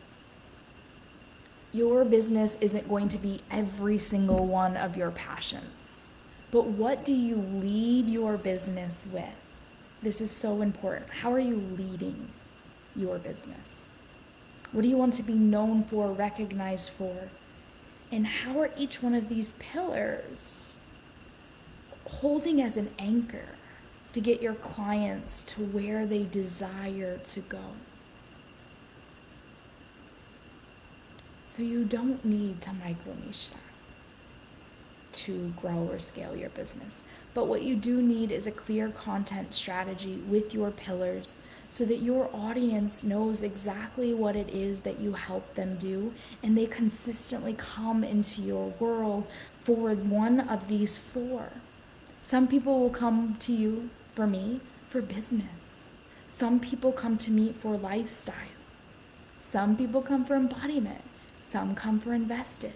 your 1.76 2.06
business 2.06 2.56
isn't 2.62 2.88
going 2.88 3.08
to 3.10 3.18
be 3.18 3.40
every 3.50 3.98
single 3.98 4.46
one 4.46 4.78
of 4.78 4.96
your 4.96 5.10
passions. 5.10 6.08
But 6.50 6.68
what 6.68 7.04
do 7.04 7.12
you 7.12 7.36
lead 7.36 8.08
your 8.08 8.38
business 8.38 9.04
with? 9.12 9.34
This 10.02 10.22
is 10.22 10.30
so 10.30 10.62
important. 10.62 11.10
How 11.10 11.32
are 11.32 11.38
you 11.38 11.56
leading 11.76 12.28
your 12.94 13.18
business? 13.18 13.90
What 14.72 14.82
do 14.82 14.88
you 14.88 14.96
want 14.96 15.12
to 15.14 15.22
be 15.22 15.34
known 15.34 15.84
for, 15.84 16.10
recognized 16.10 16.90
for? 16.90 17.28
And 18.10 18.26
how 18.26 18.58
are 18.60 18.70
each 18.76 19.02
one 19.02 19.14
of 19.14 19.28
these 19.28 19.52
pillars 19.58 20.76
holding 22.06 22.62
as 22.62 22.78
an 22.78 22.90
anchor 22.98 23.48
to 24.14 24.20
get 24.20 24.40
your 24.40 24.54
clients 24.54 25.42
to 25.42 25.62
where 25.62 26.06
they 26.06 26.24
desire 26.24 27.18
to 27.18 27.40
go? 27.40 27.72
So 31.56 31.62
you 31.62 31.86
don't 31.86 32.22
need 32.22 32.60
to 32.62 32.72
micro 32.74 33.14
niche 33.24 33.48
that 33.48 33.60
to 35.24 35.54
grow 35.56 35.88
or 35.90 35.98
scale 35.98 36.36
your 36.36 36.50
business. 36.50 37.02
But 37.32 37.46
what 37.46 37.62
you 37.62 37.76
do 37.76 38.02
need 38.02 38.30
is 38.30 38.46
a 38.46 38.50
clear 38.50 38.90
content 38.90 39.54
strategy 39.54 40.16
with 40.28 40.52
your 40.52 40.70
pillars 40.70 41.38
so 41.70 41.86
that 41.86 42.02
your 42.02 42.28
audience 42.34 43.02
knows 43.02 43.42
exactly 43.42 44.12
what 44.12 44.36
it 44.36 44.50
is 44.50 44.80
that 44.80 45.00
you 45.00 45.14
help 45.14 45.54
them 45.54 45.78
do 45.78 46.12
and 46.42 46.58
they 46.58 46.66
consistently 46.66 47.54
come 47.54 48.04
into 48.04 48.42
your 48.42 48.74
world 48.78 49.26
for 49.58 49.94
one 49.94 50.40
of 50.40 50.68
these 50.68 50.98
four. 50.98 51.52
Some 52.20 52.48
people 52.48 52.80
will 52.80 52.90
come 52.90 53.36
to 53.38 53.52
you, 53.54 53.88
for 54.12 54.26
me, 54.26 54.60
for 54.90 55.00
business. 55.00 55.94
Some 56.28 56.60
people 56.60 56.92
come 56.92 57.16
to 57.16 57.30
me 57.30 57.54
for 57.58 57.78
lifestyle. 57.78 58.52
Some 59.38 59.74
people 59.74 60.02
come 60.02 60.26
for 60.26 60.36
embodiment. 60.36 61.05
Some 61.46 61.76
come 61.76 62.00
for 62.00 62.12
invested. 62.12 62.72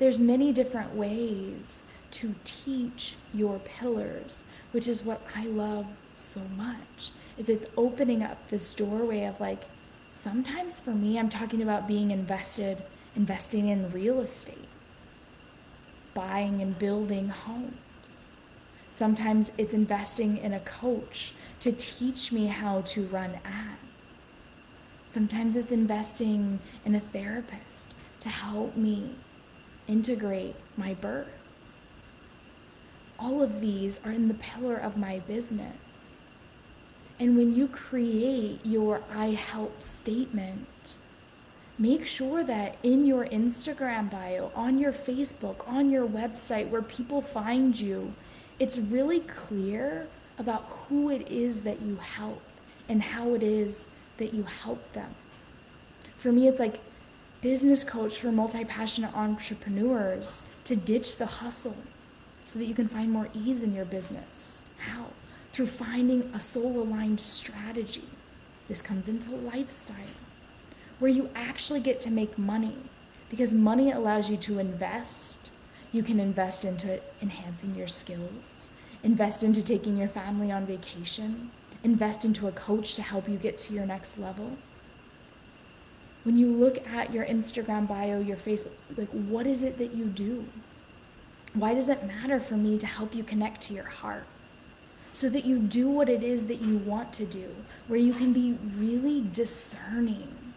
There's 0.00 0.18
many 0.18 0.52
different 0.52 0.96
ways 0.96 1.84
to 2.10 2.34
teach 2.44 3.14
your 3.32 3.60
pillars, 3.60 4.42
which 4.72 4.88
is 4.88 5.04
what 5.04 5.22
I 5.36 5.46
love 5.46 5.86
so 6.16 6.40
much. 6.56 7.12
Is 7.36 7.48
it's 7.48 7.66
opening 7.76 8.20
up 8.20 8.48
this 8.48 8.74
doorway 8.74 9.24
of 9.26 9.38
like 9.38 9.66
sometimes 10.10 10.80
for 10.80 10.90
me 10.90 11.20
I'm 11.20 11.28
talking 11.28 11.62
about 11.62 11.86
being 11.86 12.10
invested, 12.10 12.82
investing 13.14 13.68
in 13.68 13.92
real 13.92 14.20
estate, 14.20 14.68
buying 16.14 16.60
and 16.60 16.76
building 16.76 17.28
homes. 17.28 17.76
Sometimes 18.90 19.52
it's 19.56 19.72
investing 19.72 20.36
in 20.36 20.52
a 20.52 20.60
coach 20.60 21.32
to 21.60 21.70
teach 21.70 22.32
me 22.32 22.46
how 22.46 22.80
to 22.80 23.04
run 23.04 23.38
ads. 23.44 23.87
Sometimes 25.08 25.56
it's 25.56 25.72
investing 25.72 26.60
in 26.84 26.94
a 26.94 27.00
therapist 27.00 27.94
to 28.20 28.28
help 28.28 28.76
me 28.76 29.16
integrate 29.86 30.54
my 30.76 30.92
birth. 30.92 31.28
All 33.18 33.42
of 33.42 33.60
these 33.60 33.98
are 34.04 34.12
in 34.12 34.28
the 34.28 34.34
pillar 34.34 34.76
of 34.76 34.96
my 34.96 35.18
business. 35.20 36.16
And 37.18 37.36
when 37.36 37.56
you 37.56 37.66
create 37.66 38.64
your 38.64 39.02
I 39.12 39.30
help 39.30 39.82
statement, 39.82 40.94
make 41.78 42.04
sure 42.06 42.44
that 42.44 42.76
in 42.82 43.06
your 43.06 43.24
Instagram 43.26 44.10
bio, 44.10 44.52
on 44.54 44.78
your 44.78 44.92
Facebook, 44.92 45.66
on 45.66 45.90
your 45.90 46.06
website, 46.06 46.68
where 46.68 46.82
people 46.82 47.22
find 47.22 47.78
you, 47.80 48.12
it's 48.60 48.78
really 48.78 49.20
clear 49.20 50.06
about 50.38 50.64
who 50.68 51.10
it 51.10 51.26
is 51.28 51.62
that 51.62 51.80
you 51.82 51.96
help 51.96 52.42
and 52.88 53.02
how 53.02 53.34
it 53.34 53.42
is 53.42 53.88
that 54.18 54.34
you 54.34 54.44
help 54.44 54.92
them. 54.92 55.14
For 56.16 56.30
me, 56.30 56.46
it's 56.48 56.60
like 56.60 56.80
business 57.40 57.82
coach 57.82 58.18
for 58.18 58.30
multi 58.30 58.64
passionate 58.64 59.14
entrepreneurs 59.16 60.42
to 60.64 60.76
ditch 60.76 61.16
the 61.16 61.26
hustle 61.26 61.76
so 62.44 62.58
that 62.58 62.66
you 62.66 62.74
can 62.74 62.88
find 62.88 63.10
more 63.10 63.28
ease 63.32 63.62
in 63.62 63.74
your 63.74 63.84
business. 63.84 64.62
How? 64.78 65.06
through 65.58 65.66
finding 65.66 66.30
a 66.32 66.38
soul 66.38 66.80
aligned 66.80 67.18
strategy. 67.18 68.04
This 68.68 68.80
comes 68.80 69.08
into 69.08 69.34
lifestyle, 69.34 70.14
where 71.00 71.10
you 71.10 71.30
actually 71.34 71.80
get 71.80 72.00
to 72.02 72.12
make 72.12 72.38
money 72.38 72.76
because 73.28 73.52
money 73.52 73.90
allows 73.90 74.30
you 74.30 74.36
to 74.36 74.60
invest. 74.60 75.50
You 75.90 76.04
can 76.04 76.20
invest 76.20 76.64
into 76.64 77.00
enhancing 77.20 77.74
your 77.74 77.88
skills, 77.88 78.70
invest 79.02 79.42
into 79.42 79.60
taking 79.60 79.96
your 79.96 80.06
family 80.06 80.52
on 80.52 80.64
vacation, 80.64 81.50
invest 81.82 82.24
into 82.24 82.48
a 82.48 82.52
coach 82.52 82.94
to 82.94 83.02
help 83.02 83.28
you 83.28 83.36
get 83.36 83.56
to 83.58 83.74
your 83.74 83.86
next 83.86 84.18
level. 84.18 84.52
When 86.24 86.36
you 86.36 86.52
look 86.52 86.86
at 86.86 87.12
your 87.12 87.24
Instagram 87.24 87.88
bio, 87.88 88.20
your 88.20 88.36
Facebook, 88.36 88.72
like 88.96 89.10
what 89.10 89.46
is 89.46 89.62
it 89.62 89.78
that 89.78 89.94
you 89.94 90.06
do? 90.06 90.46
Why 91.54 91.74
does 91.74 91.88
it 91.88 92.06
matter 92.06 92.40
for 92.40 92.54
me 92.54 92.78
to 92.78 92.86
help 92.86 93.14
you 93.14 93.22
connect 93.22 93.62
to 93.62 93.74
your 93.74 93.84
heart? 93.84 94.26
So 95.12 95.28
that 95.30 95.44
you 95.44 95.58
do 95.58 95.88
what 95.88 96.08
it 96.08 96.22
is 96.22 96.46
that 96.46 96.60
you 96.60 96.76
want 96.76 97.12
to 97.14 97.24
do, 97.24 97.56
where 97.86 97.98
you 97.98 98.12
can 98.12 98.32
be 98.32 98.58
really 98.76 99.26
discerning, 99.32 100.54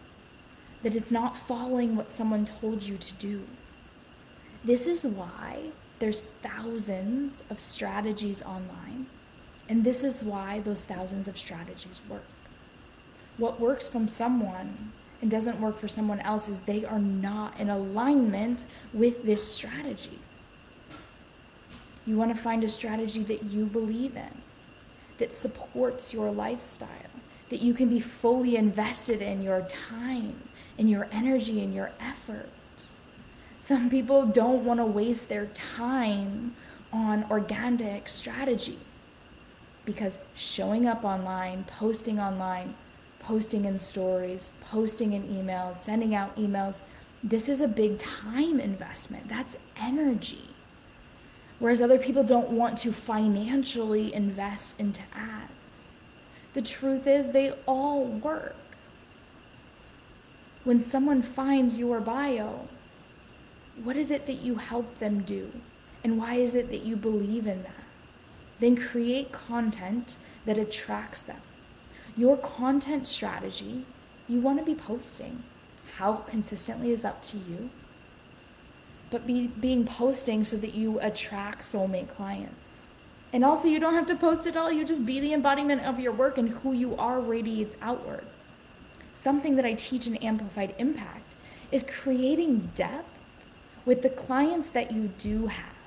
that 0.82 0.94
it's 0.94 1.10
not 1.10 1.36
following 1.36 1.96
what 1.96 2.10
someone 2.10 2.44
told 2.44 2.82
you 2.82 2.98
to 2.98 3.14
do. 3.14 3.44
This 4.64 4.86
is 4.86 5.04
why 5.04 5.70
there's 5.98 6.20
thousands 6.42 7.44
of 7.48 7.58
strategies 7.58 8.42
online, 8.42 9.06
and 9.68 9.84
this 9.84 10.04
is 10.04 10.22
why 10.22 10.60
those 10.60 10.84
thousands 10.84 11.28
of 11.28 11.38
strategies 11.38 12.00
work. 12.08 12.24
What 13.38 13.60
works 13.60 13.88
from 13.88 14.08
someone 14.08 14.92
and 15.20 15.30
doesn't 15.30 15.60
work 15.60 15.78
for 15.78 15.88
someone 15.88 16.20
else 16.20 16.48
is 16.48 16.62
they 16.62 16.84
are 16.84 16.98
not 16.98 17.58
in 17.58 17.70
alignment 17.70 18.64
with 18.92 19.24
this 19.24 19.46
strategy. 19.46 20.18
You 22.04 22.16
want 22.16 22.34
to 22.34 22.42
find 22.42 22.64
a 22.64 22.68
strategy 22.68 23.22
that 23.22 23.44
you 23.44 23.64
believe 23.64 24.16
in, 24.16 24.42
that 25.18 25.34
supports 25.34 26.12
your 26.12 26.32
lifestyle, 26.32 26.88
that 27.48 27.62
you 27.62 27.72
can 27.72 27.88
be 27.88 28.00
fully 28.00 28.56
invested 28.56 29.22
in 29.22 29.42
your 29.42 29.62
time, 29.62 30.48
in 30.76 30.88
your 30.88 31.06
energy, 31.12 31.62
in 31.62 31.72
your 31.72 31.92
effort. 32.00 32.50
Some 33.60 33.88
people 33.88 34.26
don't 34.26 34.64
want 34.64 34.80
to 34.80 34.86
waste 34.86 35.28
their 35.28 35.46
time 35.46 36.56
on 36.92 37.24
organic 37.30 38.08
strategy 38.08 38.80
because 39.84 40.18
showing 40.34 40.86
up 40.86 41.04
online, 41.04 41.64
posting 41.64 42.20
online, 42.20 42.74
posting 43.18 43.64
in 43.64 43.78
stories, 43.78 44.50
posting 44.60 45.12
in 45.12 45.24
emails, 45.24 45.76
sending 45.76 46.14
out 46.14 46.36
emails, 46.36 46.82
this 47.22 47.48
is 47.48 47.60
a 47.60 47.68
big 47.68 47.98
time 47.98 48.58
investment. 48.58 49.28
That's 49.28 49.56
energy. 49.76 50.48
Whereas 51.58 51.80
other 51.80 51.98
people 51.98 52.24
don't 52.24 52.50
want 52.50 52.76
to 52.78 52.92
financially 52.92 54.12
invest 54.12 54.74
into 54.78 55.02
ads. 55.14 55.94
The 56.54 56.62
truth 56.62 57.06
is, 57.06 57.30
they 57.30 57.52
all 57.66 58.04
work. 58.04 58.56
When 60.64 60.80
someone 60.80 61.22
finds 61.22 61.78
your 61.78 62.00
bio, 62.00 62.68
what 63.82 63.96
is 63.96 64.10
it 64.10 64.26
that 64.26 64.42
you 64.42 64.56
help 64.56 64.98
them 64.98 65.22
do? 65.22 65.52
And 66.04 66.18
why 66.18 66.34
is 66.34 66.54
it 66.54 66.68
that 66.70 66.82
you 66.82 66.96
believe 66.96 67.46
in 67.46 67.62
that? 67.62 67.81
Then 68.62 68.76
create 68.76 69.32
content 69.32 70.14
that 70.46 70.56
attracts 70.56 71.20
them. 71.20 71.40
Your 72.16 72.36
content 72.36 73.08
strategy, 73.08 73.86
you 74.28 74.40
want 74.40 74.60
to 74.60 74.64
be 74.64 74.76
posting. 74.76 75.42
How 75.96 76.12
consistently 76.12 76.92
is 76.92 77.04
up 77.04 77.22
to 77.22 77.38
you? 77.38 77.70
But 79.10 79.26
be 79.26 79.48
being 79.48 79.84
posting 79.84 80.44
so 80.44 80.56
that 80.58 80.74
you 80.74 81.00
attract 81.00 81.62
soulmate 81.62 82.08
clients. 82.08 82.92
And 83.32 83.44
also, 83.44 83.66
you 83.66 83.80
don't 83.80 83.94
have 83.94 84.06
to 84.06 84.14
post 84.14 84.46
it 84.46 84.56
all, 84.56 84.70
you 84.70 84.84
just 84.84 85.04
be 85.04 85.18
the 85.18 85.32
embodiment 85.32 85.82
of 85.82 85.98
your 85.98 86.12
work 86.12 86.38
and 86.38 86.50
who 86.50 86.72
you 86.72 86.94
are 86.94 87.20
radiates 87.20 87.74
outward. 87.82 88.26
Something 89.12 89.56
that 89.56 89.66
I 89.66 89.74
teach 89.74 90.06
in 90.06 90.14
Amplified 90.18 90.76
Impact 90.78 91.34
is 91.72 91.82
creating 91.82 92.70
depth 92.76 93.18
with 93.84 94.02
the 94.02 94.10
clients 94.10 94.70
that 94.70 94.92
you 94.92 95.08
do 95.18 95.48
have 95.48 95.81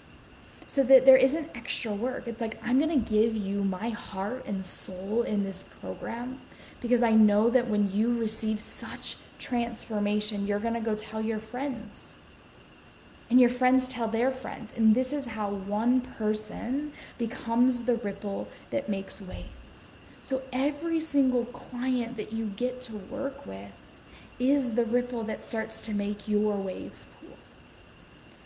so 0.68 0.84
that 0.84 1.06
there 1.06 1.16
isn't 1.16 1.56
extra 1.56 1.92
work. 1.92 2.28
It's 2.28 2.42
like, 2.42 2.60
I'm 2.64 2.80
going 2.80 3.04
to 3.04 3.10
give 3.12 3.36
you 3.36 3.64
my 3.64 3.90
heart 3.90 4.46
and 4.46 4.66
soul 4.66 5.22
in 5.24 5.44
this 5.44 5.64
program 5.82 6.42
because 6.82 7.04
I 7.04 7.12
know 7.12 7.50
that 7.50 7.68
when 7.68 7.92
you 7.92 8.18
receive 8.18 8.60
such 8.60 9.18
transformation, 9.40 10.48
you're 10.48 10.60
going 10.60 10.74
to 10.74 10.80
go 10.80 10.96
tell 10.96 11.22
your 11.22 11.40
friends. 11.40 12.18
And 13.30 13.40
your 13.40 13.50
friends 13.50 13.88
tell 13.88 14.08
their 14.08 14.32
friends. 14.32 14.72
And 14.76 14.94
this 14.94 15.12
is 15.12 15.28
how 15.28 15.50
one 15.50 16.02
person 16.02 16.94
becomes 17.18 17.84
the 17.84 17.96
ripple 17.96 18.48
that 18.70 18.88
makes 18.88 19.20
waves. 19.20 19.98
So 20.22 20.42
every 20.52 21.00
single 21.00 21.46
client 21.46 22.18
that 22.18 22.34
you 22.34 22.46
get 22.46 22.82
to 22.82 22.94
work 22.94 23.46
with 23.46 23.72
is 24.40 24.74
the 24.74 24.86
ripple 24.86 25.24
that 25.24 25.44
starts 25.44 25.80
to 25.82 25.94
make 25.94 26.28
your 26.28 26.56
wave 26.56 27.06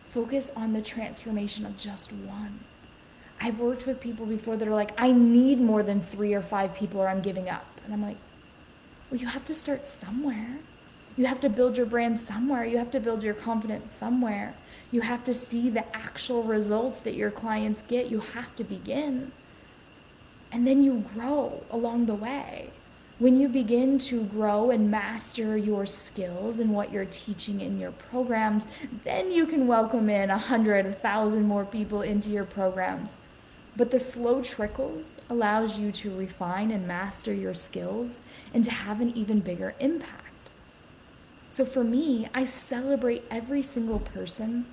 Focus 0.10 0.52
on 0.56 0.74
the 0.74 0.82
transformation 0.82 1.66
of 1.66 1.78
just 1.78 2.12
one. 2.12 2.62
I've 3.40 3.60
worked 3.60 3.86
with 3.86 4.02
people 4.02 4.26
before 4.26 4.58
that 4.58 4.68
are 4.68 4.74
like, 4.74 4.92
I 4.98 5.12
need 5.12 5.62
more 5.62 5.84
than 5.84 6.02
three 6.02 6.34
or 6.34 6.42
five 6.42 6.76
people 6.76 7.00
or 7.00 7.08
I'm 7.08 7.22
giving 7.22 7.48
up. 7.48 7.66
And 7.86 7.94
I'm 7.94 8.02
like, 8.02 8.18
well, 9.10 9.20
you 9.20 9.28
have 9.28 9.46
to 9.46 9.54
start 9.54 9.88
somewhere. 9.88 10.58
You 11.16 11.26
have 11.26 11.42
to 11.42 11.50
build 11.50 11.78
your 11.78 11.86
brand 11.86 12.20
somewhere. 12.20 12.66
You 12.66 12.78
have 12.78 12.92
to 12.92 13.00
build 13.00 13.24
your 13.24 13.34
confidence 13.34 13.94
somewhere. 13.94 14.56
You 14.92 15.02
have 15.02 15.24
to 15.26 15.34
see 15.34 15.70
the 15.70 15.86
actual 15.96 16.44
results 16.44 17.02
that 17.02 17.14
your 17.14 17.32
clients 17.32 17.82
get. 17.82 18.10
You 18.10 18.20
have 18.20 18.56
to 18.56 18.64
begin. 18.64 19.32
And 20.52 20.66
then 20.66 20.84
you 20.84 21.06
grow 21.14 21.64
along 21.70 22.08
the 22.08 22.16
way. 22.16 22.72
When 23.20 23.38
you 23.38 23.50
begin 23.50 24.00
to 24.00 24.24
grow 24.24 24.72
and 24.72 24.90
master 24.90 25.58
your 25.58 25.86
skills 25.86 26.62
and 26.62 26.72
what 26.72 26.94
you're 26.94 27.04
teaching 27.04 27.60
in 27.60 27.78
your 27.78 27.92
programs, 27.92 28.66
then 29.04 29.30
you 29.30 29.46
can 29.46 29.68
welcome 29.68 30.10
in 30.10 30.30
a 30.30 30.38
hundred, 30.38 30.86
a 30.86 30.94
thousand 30.94 31.44
more 31.44 31.66
people 31.66 32.02
into 32.02 32.30
your 32.30 32.46
programs. 32.46 33.18
But 33.76 33.92
the 33.92 34.00
slow 34.00 34.42
trickles 34.42 35.20
allows 35.30 35.78
you 35.78 35.92
to 35.92 36.16
refine 36.16 36.72
and 36.72 36.88
master 36.88 37.34
your 37.34 37.54
skills 37.54 38.22
and 38.54 38.64
to 38.64 38.72
have 38.72 39.02
an 39.02 39.10
even 39.18 39.42
bigger 39.42 39.76
impact. 39.82 40.50
So 41.50 41.66
for 41.66 41.84
me, 41.84 42.30
I 42.34 42.46
celebrate 42.46 43.26
every 43.30 43.64
single 43.64 44.00
person. 44.00 44.66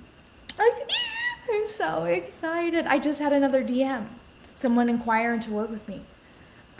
Like, 0.57 0.89
I'm 1.51 1.67
so 1.67 2.05
excited. 2.05 2.85
I 2.87 2.97
just 2.97 3.19
had 3.19 3.33
another 3.33 3.61
DM, 3.61 4.07
someone 4.55 4.87
inquiring 4.87 5.41
to 5.41 5.51
work 5.51 5.69
with 5.69 5.85
me. 5.89 6.03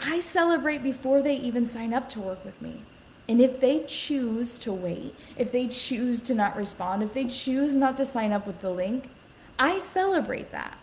I 0.00 0.20
celebrate 0.20 0.82
before 0.82 1.22
they 1.22 1.36
even 1.36 1.66
sign 1.66 1.92
up 1.92 2.08
to 2.10 2.20
work 2.20 2.44
with 2.44 2.60
me. 2.62 2.82
And 3.28 3.40
if 3.42 3.60
they 3.60 3.84
choose 3.86 4.56
to 4.58 4.72
wait, 4.72 5.14
if 5.36 5.52
they 5.52 5.68
choose 5.68 6.20
to 6.22 6.34
not 6.34 6.56
respond, 6.56 7.02
if 7.02 7.12
they 7.12 7.26
choose 7.26 7.74
not 7.74 7.96
to 7.98 8.04
sign 8.04 8.32
up 8.32 8.46
with 8.46 8.60
the 8.60 8.70
link, 8.70 9.10
I 9.58 9.78
celebrate 9.78 10.50
that. 10.52 10.78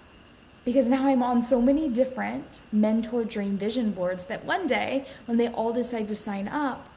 Because 0.63 0.89
now 0.89 1.07
I'm 1.07 1.23
on 1.23 1.41
so 1.41 1.61
many 1.61 1.89
different 1.89 2.59
mentor 2.71 3.23
dream 3.23 3.57
vision 3.57 3.91
boards 3.91 4.25
that 4.25 4.45
one 4.45 4.67
day, 4.67 5.05
when 5.25 5.37
they 5.37 5.47
all 5.47 5.73
decide 5.73 6.07
to 6.09 6.15
sign 6.15 6.47
up, 6.47 6.89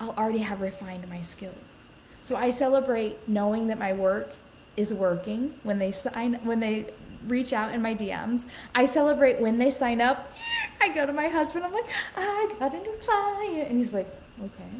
I'll 0.00 0.10
already 0.10 0.40
have 0.40 0.60
refined 0.60 1.08
my 1.08 1.22
skills. 1.22 1.90
So 2.22 2.36
I 2.36 2.50
celebrate 2.50 3.28
knowing 3.28 3.66
that 3.68 3.78
my 3.78 3.92
work 3.92 4.30
is 4.76 4.92
working 4.92 5.54
when 5.62 5.78
they 5.78 5.92
sign 5.92 6.34
when 6.42 6.60
they 6.60 6.92
reach 7.26 7.52
out 7.52 7.74
in 7.74 7.80
my 7.80 7.94
DMs. 7.94 8.44
I 8.74 8.86
celebrate 8.86 9.40
when 9.40 9.58
they 9.58 9.70
sign 9.70 10.00
up. 10.00 10.32
I 10.80 10.88
go 10.88 11.06
to 11.06 11.12
my 11.12 11.28
husband, 11.28 11.64
I'm 11.64 11.72
like, 11.72 11.86
I 12.16 12.54
got 12.58 12.74
a 12.74 12.78
new 12.78 12.94
client. 13.02 13.70
And 13.70 13.78
he's 13.78 13.94
like, 13.94 14.08
okay. 14.42 14.70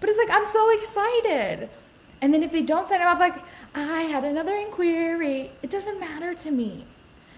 But 0.00 0.08
it's 0.08 0.18
like, 0.18 0.30
I'm 0.30 0.46
so 0.46 0.70
excited. 0.70 1.70
And 2.20 2.32
then 2.32 2.42
if 2.42 2.52
they 2.52 2.62
don't 2.62 2.88
sign 2.88 3.00
up, 3.00 3.08
I'm 3.08 3.18
like, 3.18 3.42
I 3.74 4.02
had 4.02 4.24
another 4.24 4.54
inquiry. 4.56 5.50
It 5.62 5.70
doesn't 5.70 5.98
matter 5.98 6.34
to 6.34 6.50
me 6.50 6.84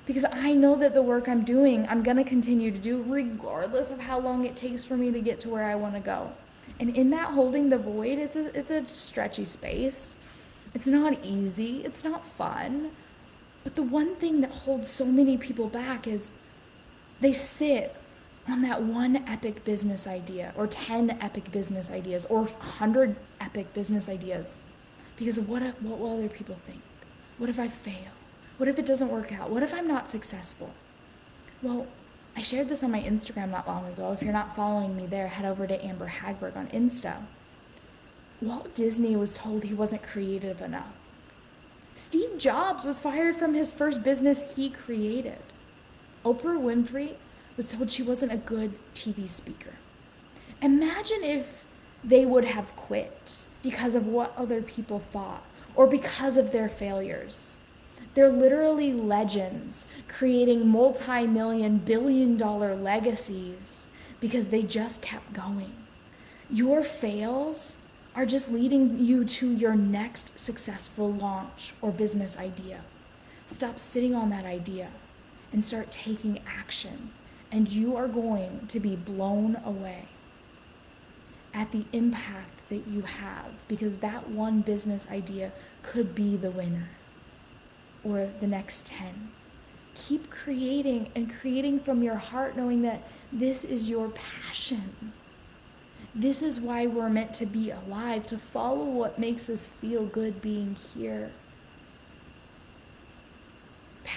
because 0.06 0.24
I 0.30 0.52
know 0.52 0.76
that 0.76 0.92
the 0.92 1.02
work 1.02 1.28
I'm 1.28 1.44
doing, 1.44 1.86
I'm 1.88 2.02
going 2.02 2.18
to 2.18 2.24
continue 2.24 2.70
to 2.70 2.78
do 2.78 3.02
regardless 3.06 3.90
of 3.90 4.00
how 4.00 4.20
long 4.20 4.44
it 4.44 4.54
takes 4.54 4.84
for 4.84 4.96
me 4.96 5.10
to 5.10 5.20
get 5.20 5.40
to 5.40 5.48
where 5.48 5.64
I 5.64 5.74
want 5.74 5.94
to 5.94 6.00
go. 6.00 6.32
And 6.78 6.96
in 6.96 7.10
that 7.10 7.32
holding 7.32 7.70
the 7.70 7.78
void, 7.78 8.18
it's 8.18 8.36
a, 8.36 8.58
it's 8.58 8.70
a 8.70 8.86
stretchy 8.86 9.44
space. 9.44 10.16
It's 10.74 10.86
not 10.86 11.24
easy. 11.24 11.84
It's 11.84 12.04
not 12.04 12.24
fun. 12.24 12.90
But 13.62 13.76
the 13.76 13.82
one 13.82 14.16
thing 14.16 14.40
that 14.42 14.50
holds 14.50 14.90
so 14.90 15.06
many 15.06 15.38
people 15.38 15.68
back 15.68 16.06
is 16.06 16.32
they 17.24 17.32
sit 17.32 17.94
on 18.46 18.60
that 18.62 18.82
one 18.82 19.16
epic 19.26 19.64
business 19.64 20.06
idea 20.06 20.52
or 20.56 20.66
10 20.66 21.16
epic 21.22 21.50
business 21.50 21.90
ideas 21.90 22.26
or 22.26 22.42
100 22.42 23.16
epic 23.40 23.72
business 23.72 24.08
ideas 24.08 24.58
because 25.16 25.38
what, 25.40 25.62
if, 25.62 25.80
what 25.80 25.98
will 25.98 26.18
other 26.18 26.28
people 26.28 26.56
think? 26.66 26.82
What 27.38 27.48
if 27.48 27.58
I 27.58 27.68
fail? 27.68 28.12
What 28.58 28.68
if 28.68 28.78
it 28.78 28.84
doesn't 28.84 29.08
work 29.08 29.32
out? 29.32 29.50
What 29.50 29.62
if 29.62 29.72
I'm 29.72 29.88
not 29.88 30.10
successful? 30.10 30.74
Well, 31.62 31.86
I 32.36 32.42
shared 32.42 32.68
this 32.68 32.82
on 32.82 32.90
my 32.90 33.00
Instagram 33.00 33.50
not 33.50 33.66
long 33.66 33.86
ago. 33.86 34.12
If 34.12 34.22
you're 34.22 34.32
not 34.32 34.54
following 34.54 34.94
me 34.94 35.06
there, 35.06 35.28
head 35.28 35.46
over 35.46 35.66
to 35.66 35.84
Amber 35.84 36.12
Hagberg 36.20 36.56
on 36.56 36.66
Insta. 36.68 37.22
Walt 38.42 38.74
Disney 38.74 39.16
was 39.16 39.32
told 39.32 39.62
he 39.62 39.72
wasn't 39.72 40.02
creative 40.02 40.60
enough. 40.60 40.92
Steve 41.94 42.36
Jobs 42.38 42.84
was 42.84 43.00
fired 43.00 43.36
from 43.36 43.54
his 43.54 43.72
first 43.72 44.02
business 44.02 44.56
he 44.56 44.68
created. 44.68 45.38
Oprah 46.24 46.58
Winfrey 46.58 47.16
was 47.56 47.70
told 47.70 47.92
she 47.92 48.02
wasn't 48.02 48.32
a 48.32 48.36
good 48.36 48.72
TV 48.94 49.28
speaker. 49.28 49.74
Imagine 50.62 51.22
if 51.22 51.66
they 52.02 52.24
would 52.24 52.46
have 52.46 52.74
quit 52.76 53.44
because 53.62 53.94
of 53.94 54.06
what 54.06 54.34
other 54.36 54.62
people 54.62 54.98
thought 54.98 55.44
or 55.74 55.86
because 55.86 56.36
of 56.36 56.50
their 56.50 56.68
failures. 56.68 57.56
They're 58.14 58.30
literally 58.30 58.92
legends 58.92 59.86
creating 60.08 60.68
multi 60.68 61.26
million, 61.26 61.78
billion 61.78 62.36
dollar 62.36 62.74
legacies 62.74 63.88
because 64.20 64.48
they 64.48 64.62
just 64.62 65.02
kept 65.02 65.32
going. 65.32 65.72
Your 66.48 66.82
fails 66.82 67.78
are 68.14 68.24
just 68.24 68.50
leading 68.50 69.04
you 69.04 69.24
to 69.24 69.52
your 69.52 69.74
next 69.74 70.38
successful 70.38 71.12
launch 71.12 71.74
or 71.82 71.90
business 71.90 72.38
idea. 72.38 72.82
Stop 73.46 73.78
sitting 73.78 74.14
on 74.14 74.30
that 74.30 74.44
idea 74.44 74.88
and 75.54 75.64
start 75.64 75.88
taking 75.92 76.40
action, 76.48 77.12
and 77.52 77.68
you 77.68 77.96
are 77.96 78.08
going 78.08 78.66
to 78.66 78.80
be 78.80 78.96
blown 78.96 79.56
away 79.64 80.08
at 81.54 81.70
the 81.70 81.86
impact 81.92 82.68
that 82.68 82.88
you 82.88 83.02
have 83.02 83.52
because 83.68 83.98
that 83.98 84.28
one 84.28 84.62
business 84.62 85.06
idea 85.12 85.52
could 85.84 86.12
be 86.12 86.36
the 86.36 86.50
winner 86.50 86.88
or 88.02 88.28
the 88.40 88.48
next 88.48 88.88
10. 88.88 89.30
Keep 89.94 90.28
creating 90.28 91.12
and 91.14 91.32
creating 91.32 91.78
from 91.78 92.02
your 92.02 92.16
heart, 92.16 92.56
knowing 92.56 92.82
that 92.82 93.04
this 93.32 93.62
is 93.62 93.88
your 93.88 94.08
passion. 94.08 95.12
This 96.16 96.42
is 96.42 96.58
why 96.58 96.86
we're 96.86 97.08
meant 97.08 97.32
to 97.34 97.46
be 97.46 97.70
alive, 97.70 98.26
to 98.26 98.38
follow 98.38 98.84
what 98.86 99.20
makes 99.20 99.48
us 99.48 99.68
feel 99.68 100.04
good 100.04 100.42
being 100.42 100.76
here. 100.96 101.30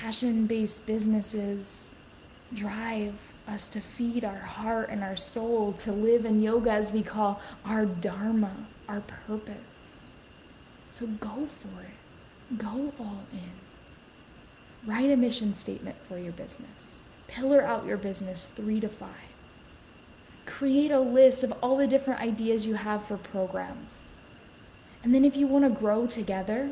Passion 0.01 0.45
based 0.45 0.85
businesses 0.85 1.95
drive 2.53 3.15
us 3.47 3.67
to 3.67 3.81
feed 3.81 4.23
our 4.23 4.37
heart 4.37 4.91
and 4.91 5.03
our 5.03 5.17
soul, 5.17 5.73
to 5.73 5.91
live 5.91 6.23
in 6.23 6.39
yoga 6.39 6.69
as 6.69 6.91
we 6.91 7.01
call 7.01 7.41
our 7.65 7.87
dharma, 7.87 8.67
our 8.87 9.01
purpose. 9.01 10.03
So 10.91 11.07
go 11.07 11.47
for 11.47 11.81
it. 11.81 12.59
Go 12.59 12.93
all 12.99 13.23
in. 13.33 13.49
Write 14.85 15.09
a 15.09 15.17
mission 15.17 15.55
statement 15.55 15.95
for 16.07 16.19
your 16.19 16.31
business. 16.31 17.01
Pillar 17.27 17.63
out 17.63 17.87
your 17.87 17.97
business 17.97 18.45
three 18.45 18.79
to 18.79 18.89
five. 18.89 19.09
Create 20.45 20.91
a 20.91 20.99
list 20.99 21.43
of 21.43 21.51
all 21.63 21.75
the 21.75 21.87
different 21.87 22.21
ideas 22.21 22.67
you 22.67 22.75
have 22.75 23.03
for 23.03 23.17
programs. 23.17 24.15
And 25.03 25.15
then, 25.15 25.25
if 25.25 25.35
you 25.35 25.47
want 25.47 25.65
to 25.65 25.71
grow 25.71 26.05
together, 26.05 26.69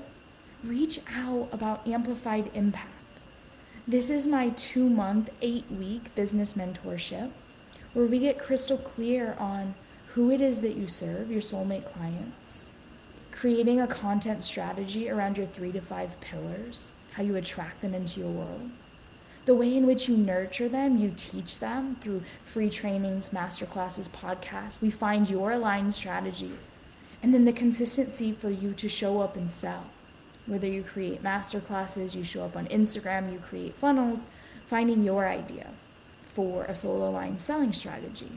reach 0.64 1.00
out 1.12 1.50
about 1.52 1.88
Amplified 1.88 2.52
Impact. 2.54 2.95
This 3.88 4.10
is 4.10 4.26
my 4.26 4.50
two 4.50 4.90
month, 4.90 5.30
eight 5.44 5.70
week 5.70 6.16
business 6.16 6.56
mentorship 6.56 7.30
where 7.94 8.08
we 8.08 8.18
get 8.18 8.40
crystal 8.40 8.80
clear 8.80 9.36
on 9.38 9.76
who 10.14 10.32
it 10.32 10.42
is 10.42 10.62
that 10.62 10.76
you 10.76 10.88
serve, 10.88 11.30
your 11.30 11.42
soulmate 11.42 11.94
clients, 11.94 12.74
creating 13.32 13.80
a 13.80 13.86
content 13.86 14.44
strategy 14.44 15.08
around 15.08 15.38
your 15.38 15.46
three 15.46 15.72
to 15.72 15.82
five 15.82 16.20
pillars, 16.20 16.96
how 17.14 17.22
you 17.22 17.36
attract 17.36 17.82
them 17.82 17.94
into 17.94 18.22
your 18.22 18.32
world, 18.32 18.72
the 19.46 19.54
way 19.54 19.78
in 19.78 19.86
which 19.86 20.10
you 20.10 20.18
nurture 20.18 20.68
them, 20.68 20.98
you 20.98 21.14
teach 21.16 21.60
them 21.60 21.96
through 22.02 22.24
free 22.44 22.72
trainings, 22.72 23.30
masterclasses, 23.30 24.10
podcasts. 24.10 24.82
We 24.82 24.90
find 24.90 25.30
your 25.30 25.52
aligned 25.52 25.94
strategy, 25.94 26.54
and 27.22 27.36
then 27.36 27.46
the 27.46 27.54
consistency 27.54 28.32
for 28.32 28.50
you 28.50 28.74
to 28.74 28.90
show 28.90 29.22
up 29.22 29.36
and 29.36 29.52
sell 29.52 29.92
whether 30.46 30.68
you 30.68 30.84
create 30.84 31.24
master 31.24 31.60
classes, 31.60 32.16
you 32.16 32.24
show 32.24 32.46
up 32.46 32.56
on 32.56 32.68
Instagram, 32.68 33.32
you 33.32 33.40
create 33.40 33.76
funnels, 33.76 34.28
finding 34.68 35.04
your 35.04 35.28
idea 35.28 35.70
for 36.26 36.66
a 36.66 36.76
solo 36.76 37.10
line 37.10 37.40
selling 37.40 37.74
strategy. 37.74 38.32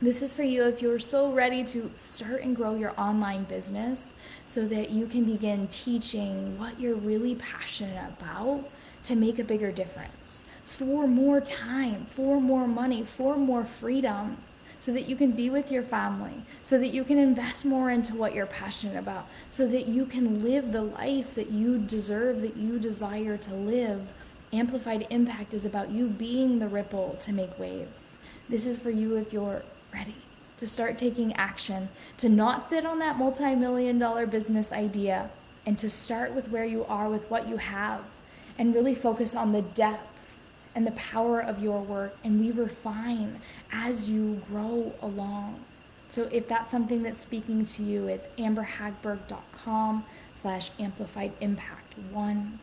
This 0.00 0.22
is 0.22 0.32
for 0.32 0.44
you 0.44 0.64
if 0.64 0.80
you're 0.80 1.00
so 1.00 1.32
ready 1.32 1.64
to 1.64 1.90
start 1.96 2.42
and 2.42 2.54
grow 2.54 2.76
your 2.76 2.98
online 2.98 3.44
business 3.44 4.12
so 4.46 4.64
that 4.68 4.90
you 4.90 5.06
can 5.06 5.24
begin 5.24 5.66
teaching 5.66 6.56
what 6.56 6.78
you're 6.78 6.94
really 6.94 7.34
passionate 7.34 8.12
about 8.16 8.70
to 9.02 9.16
make 9.16 9.40
a 9.40 9.44
bigger 9.44 9.72
difference 9.72 10.44
for 10.62 11.08
more 11.08 11.40
time, 11.40 12.06
for 12.06 12.40
more 12.40 12.68
money, 12.68 13.02
for 13.02 13.36
more 13.36 13.64
freedom 13.64 14.36
so 14.80 14.92
that 14.92 15.08
you 15.08 15.16
can 15.16 15.32
be 15.32 15.50
with 15.50 15.72
your 15.72 15.82
family, 15.82 16.42
so 16.62 16.78
that 16.78 16.88
you 16.88 17.04
can 17.04 17.18
invest 17.18 17.64
more 17.64 17.90
into 17.90 18.14
what 18.14 18.34
you're 18.34 18.46
passionate 18.46 18.96
about, 18.96 19.26
so 19.50 19.66
that 19.66 19.86
you 19.86 20.06
can 20.06 20.42
live 20.42 20.72
the 20.72 20.82
life 20.82 21.34
that 21.34 21.50
you 21.50 21.78
deserve, 21.78 22.42
that 22.42 22.56
you 22.56 22.78
desire 22.78 23.36
to 23.36 23.54
live. 23.54 24.08
Amplified 24.52 25.06
impact 25.10 25.52
is 25.52 25.64
about 25.64 25.90
you 25.90 26.08
being 26.08 26.58
the 26.58 26.68
ripple 26.68 27.16
to 27.20 27.32
make 27.32 27.58
waves. 27.58 28.18
This 28.48 28.66
is 28.66 28.78
for 28.78 28.90
you 28.90 29.16
if 29.16 29.32
you're 29.32 29.62
ready 29.92 30.14
to 30.56 30.66
start 30.66 30.98
taking 30.98 31.32
action, 31.34 31.88
to 32.16 32.28
not 32.28 32.68
sit 32.68 32.84
on 32.84 32.98
that 32.98 33.18
multi 33.18 33.54
million 33.54 33.98
dollar 33.98 34.26
business 34.26 34.72
idea, 34.72 35.30
and 35.66 35.78
to 35.78 35.90
start 35.90 36.32
with 36.32 36.48
where 36.48 36.64
you 36.64 36.84
are 36.86 37.08
with 37.08 37.30
what 37.30 37.48
you 37.48 37.58
have 37.58 38.02
and 38.58 38.74
really 38.74 38.94
focus 38.94 39.34
on 39.34 39.52
the 39.52 39.62
depth 39.62 40.17
and 40.78 40.86
the 40.86 40.92
power 40.92 41.40
of 41.40 41.60
your 41.60 41.80
work, 41.80 42.16
and 42.22 42.38
we 42.38 42.52
refine 42.52 43.40
as 43.72 44.08
you 44.08 44.40
grow 44.48 44.92
along. 45.02 45.64
So 46.06 46.28
if 46.30 46.46
that's 46.46 46.70
something 46.70 47.02
that's 47.02 47.20
speaking 47.20 47.64
to 47.64 47.82
you, 47.82 48.06
it's 48.06 48.28
amberhagberg.com 48.38 50.04
slash 50.36 50.70
amplified 50.78 51.32
impact 51.40 51.96
one. 52.12 52.60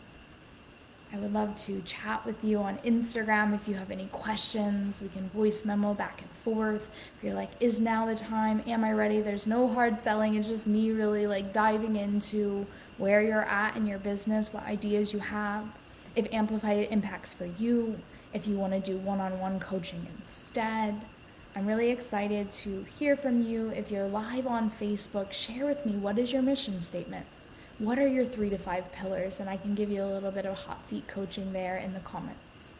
I 1.12 1.18
would 1.18 1.34
love 1.34 1.58
to 1.66 1.82
chat 1.82 2.26
with 2.26 2.42
you 2.42 2.60
on 2.60 2.78
Instagram 2.86 3.54
if 3.54 3.68
you 3.68 3.74
have 3.74 3.92
any 3.92 4.06
questions. 4.06 5.02
We 5.02 5.10
can 5.10 5.30
voice 5.32 5.66
memo 5.66 5.94
back 5.94 6.22
and 6.22 6.32
forth. 6.32 6.88
If 7.18 7.24
you're 7.24 7.34
like, 7.34 7.52
is 7.60 7.82
now 7.82 8.06
the 8.06 8.16
time? 8.16 8.64
Am 8.66 8.86
I 8.86 8.94
ready? 8.94 9.20
There's 9.20 9.46
no 9.46 9.68
hard 9.68 10.00
selling. 10.00 10.36
It's 10.36 10.48
just 10.48 10.68
me 10.68 10.92
really 10.92 11.28
like 11.28 11.52
diving 11.52 11.98
into 11.98 12.66
where 12.98 13.22
you're 13.22 13.44
at 13.44 13.76
in 13.76 13.86
your 13.86 14.00
business, 14.00 14.54
what 14.54 14.64
ideas 14.64 15.12
you 15.12 15.20
have 15.20 15.66
if 16.16 16.28
Amplified 16.32 16.88
impacts 16.92 17.34
for 17.34 17.46
you, 17.46 18.00
if 18.34 18.48
you 18.48 18.56
want 18.56 18.74
to 18.74 18.80
do 18.80 18.98
one 18.98 19.20
on 19.20 19.40
one 19.40 19.60
coaching 19.60 20.08
instead. 20.18 21.02
I'm 21.56 21.66
really 21.66 21.90
excited 21.90 22.52
to 22.52 22.86
hear 23.00 23.16
from 23.16 23.42
you. 23.42 23.70
If 23.70 23.90
you're 23.90 24.08
live 24.08 24.46
on 24.46 24.70
Facebook, 24.70 25.32
share 25.32 25.66
with 25.66 25.86
me 25.86 25.94
what 25.94 26.20
is 26.20 26.34
your 26.34 26.42
mission 26.42 26.82
statement? 26.82 27.26
What 27.80 27.98
are 27.98 28.08
your 28.08 28.26
three 28.26 28.50
to 28.50 28.58
five 28.58 28.92
pillars? 28.92 29.40
And 29.40 29.50
I 29.50 29.56
can 29.56 29.74
give 29.74 29.90
you 29.90 30.04
a 30.04 30.06
little 30.06 30.32
bit 30.32 30.46
of 30.46 30.56
hot 30.56 30.90
seat 30.90 31.08
coaching 31.08 31.54
there 31.54 31.78
in 31.78 31.94
the 31.94 32.02
comments. 32.02 32.76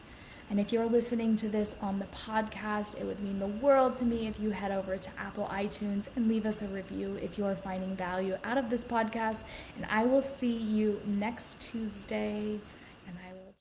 And 0.48 0.60
if 0.60 0.72
you're 0.72 0.86
listening 0.86 1.36
to 1.36 1.48
this 1.48 1.74
on 1.80 1.98
the 1.98 2.04
podcast, 2.04 3.00
it 3.00 3.04
would 3.04 3.20
mean 3.20 3.38
the 3.38 3.46
world 3.46 3.96
to 3.96 4.04
me 4.04 4.28
if 4.28 4.38
you 4.38 4.50
head 4.50 4.70
over 4.70 4.96
to 4.96 5.10
Apple 5.18 5.48
iTunes 5.50 6.04
and 6.14 6.28
leave 6.28 6.46
us 6.46 6.62
a 6.62 6.66
review 6.66 7.18
if 7.20 7.36
you 7.36 7.44
are 7.46 7.56
finding 7.56 7.96
value 7.96 8.36
out 8.44 8.56
of 8.58 8.70
this 8.70 8.84
podcast. 8.84 9.42
And 9.74 9.86
I 9.90 10.04
will 10.04 10.22
see 10.22 10.54
you 10.54 11.00
next 11.04 11.60
Tuesday 11.60 12.60